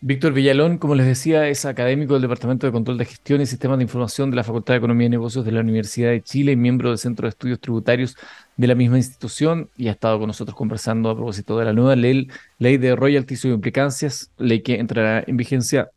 Víctor 0.00 0.32
Villalón, 0.32 0.78
como 0.78 0.94
les 0.94 1.06
decía, 1.06 1.48
es 1.48 1.64
académico 1.64 2.12
del 2.12 2.22
Departamento 2.22 2.66
de 2.66 2.72
Control 2.72 2.98
de 2.98 3.04
Gestión 3.04 3.40
y 3.40 3.46
Sistemas 3.46 3.78
de 3.78 3.82
Información 3.82 4.30
de 4.30 4.36
la 4.36 4.44
Facultad 4.44 4.74
de 4.74 4.78
Economía 4.78 5.08
y 5.08 5.10
Negocios 5.10 5.44
de 5.44 5.50
la 5.50 5.60
Universidad 5.60 6.10
de 6.10 6.22
Chile 6.22 6.52
y 6.52 6.56
miembro 6.56 6.90
del 6.90 6.98
Centro 6.98 7.26
de 7.26 7.30
Estudios 7.30 7.58
Tributarios 7.58 8.16
de 8.56 8.66
la 8.68 8.76
misma 8.76 8.98
institución 8.98 9.70
y 9.76 9.88
ha 9.88 9.90
estado 9.90 10.20
con 10.20 10.28
nosotros 10.28 10.56
conversando 10.56 11.10
a 11.10 11.16
propósito 11.16 11.58
de 11.58 11.64
la 11.64 11.72
nueva 11.72 11.96
ley, 11.96 12.28
ley 12.58 12.76
de 12.76 12.94
royalties 12.94 13.44
y 13.44 13.48
implicancias, 13.48 14.30
ley 14.38 14.62
que 14.62 14.78
entrará 14.78 15.24
en 15.26 15.36
vigencia, 15.36 15.90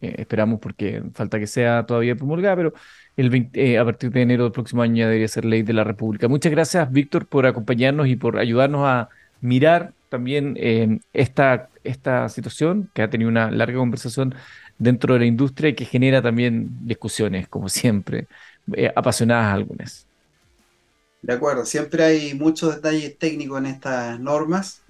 eh, 0.00 0.16
esperamos 0.18 0.58
porque 0.58 1.04
falta 1.14 1.38
que 1.38 1.46
sea 1.46 1.86
todavía 1.86 2.16
promulgada, 2.16 2.56
pero 2.56 2.74
eh, 3.16 3.78
a 3.78 3.84
partir 3.84 4.10
de 4.10 4.22
enero 4.22 4.44
del 4.44 4.52
próximo 4.52 4.82
año 4.82 4.96
ya 4.96 5.06
debería 5.06 5.28
ser 5.28 5.44
ley 5.44 5.62
de 5.62 5.72
la 5.72 5.84
República. 5.84 6.26
Muchas 6.26 6.50
gracias, 6.50 6.90
Víctor, 6.90 7.26
por 7.26 7.46
acompañarnos 7.46 8.08
y 8.08 8.16
por 8.16 8.38
ayudarnos 8.38 8.82
a 8.86 9.08
mirar 9.40 9.92
también 10.08 10.56
eh, 10.58 10.98
esta, 11.12 11.68
esta 11.84 12.28
situación 12.28 12.90
que 12.92 13.02
ha 13.02 13.10
tenido 13.10 13.30
una 13.30 13.50
larga 13.50 13.78
conversación 13.78 14.34
dentro 14.78 15.14
de 15.14 15.20
la 15.20 15.26
industria 15.26 15.70
y 15.70 15.74
que 15.74 15.84
genera 15.84 16.22
también 16.22 16.68
discusiones, 16.86 17.46
como 17.46 17.68
siempre, 17.68 18.26
eh, 18.72 18.92
apasionadas 18.94 19.54
algunas. 19.54 20.06
De 21.22 21.32
acuerdo, 21.32 21.64
siempre 21.64 22.04
hay 22.04 22.34
muchos 22.34 22.74
detalles 22.74 23.16
técnicos 23.16 23.58
en 23.58 23.66
estas 23.66 24.18
normas. 24.18 24.82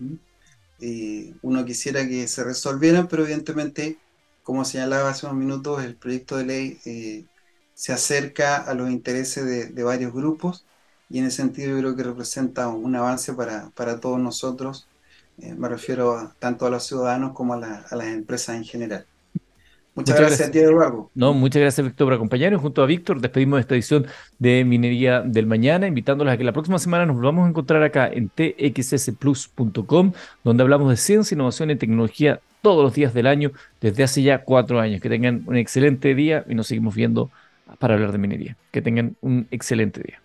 uno 1.42 1.64
quisiera 1.64 2.06
que 2.08 2.26
se 2.26 2.42
resolvieran, 2.42 3.06
pero 3.06 3.22
evidentemente, 3.24 3.98
como 4.42 4.64
señalaba 4.64 5.10
hace 5.10 5.26
unos 5.26 5.38
minutos, 5.38 5.84
el 5.84 5.94
proyecto 5.94 6.36
de 6.38 6.44
ley 6.44 7.26
se 7.74 7.92
acerca 7.92 8.56
a 8.56 8.74
los 8.74 8.90
intereses 8.90 9.74
de, 9.74 9.82
varios 9.82 10.12
grupos 10.12 10.64
y 11.10 11.18
en 11.18 11.26
ese 11.26 11.38
sentido 11.38 11.70
yo 11.70 11.78
creo 11.78 11.96
que 11.96 12.02
representa 12.04 12.68
un 12.68 12.94
avance 12.96 13.34
para, 13.34 14.00
todos 14.00 14.18
nosotros, 14.18 14.88
eh, 15.38 15.54
me 15.54 15.68
refiero 15.68 16.32
tanto 16.38 16.66
a 16.66 16.70
los 16.70 16.84
ciudadanos 16.86 17.32
como 17.34 17.54
a, 17.54 17.58
las 17.58 18.06
empresas 18.06 18.56
en 18.56 18.64
general. 18.64 19.06
Muchas, 19.96 20.18
gracias, 20.18 20.48
a 20.48 20.50
ti, 20.50 20.58
Eduardo. 20.58 21.08
No, 21.14 21.32
muchas 21.34 21.62
gracias, 21.62 21.86
Víctor, 21.86 22.08
por 22.08 22.14
acompañarnos. 22.14 22.60
Junto 22.60 22.82
a 22.82 22.86
Víctor, 22.86 23.20
despedimos 23.20 23.60
esta 23.60 23.74
edición 23.74 24.06
de 24.40 24.64
Minería 24.64 25.20
del 25.20 25.46
Mañana, 25.46 25.86
invitándolos 25.86 26.34
a 26.34 26.36
que 26.36 26.42
la 26.42 26.52
próxima 26.52 26.80
semana 26.80 27.06
nos 27.06 27.14
volvamos 27.14 27.46
a 27.46 27.50
encontrar 27.50 27.80
acá 27.84 28.10
en 28.12 28.28
txsplus.com, 28.28 30.12
donde 30.42 30.62
hablamos 30.64 30.90
de 30.90 30.96
ciencia, 30.96 31.36
innovación 31.36 31.70
y 31.70 31.76
tecnología 31.76 32.40
todos 32.60 32.82
los 32.82 32.92
días 32.94 33.14
del 33.14 33.28
año, 33.28 33.52
desde 33.80 34.02
hace 34.02 34.22
ya 34.22 34.42
cuatro 34.42 34.80
años. 34.80 35.00
Que 35.00 35.08
tengan 35.08 35.44
un 35.46 35.56
excelente 35.56 36.16
día 36.16 36.44
y 36.48 36.56
nos 36.56 36.66
seguimos 36.66 36.96
viendo 36.96 37.30
para 37.78 37.94
hablar 37.94 38.12
de 38.12 38.18
minería. 38.18 38.56
Que 38.70 38.82
tengan 38.82 39.16
un 39.20 39.46
excelente 39.50 40.02
día. 40.02 40.23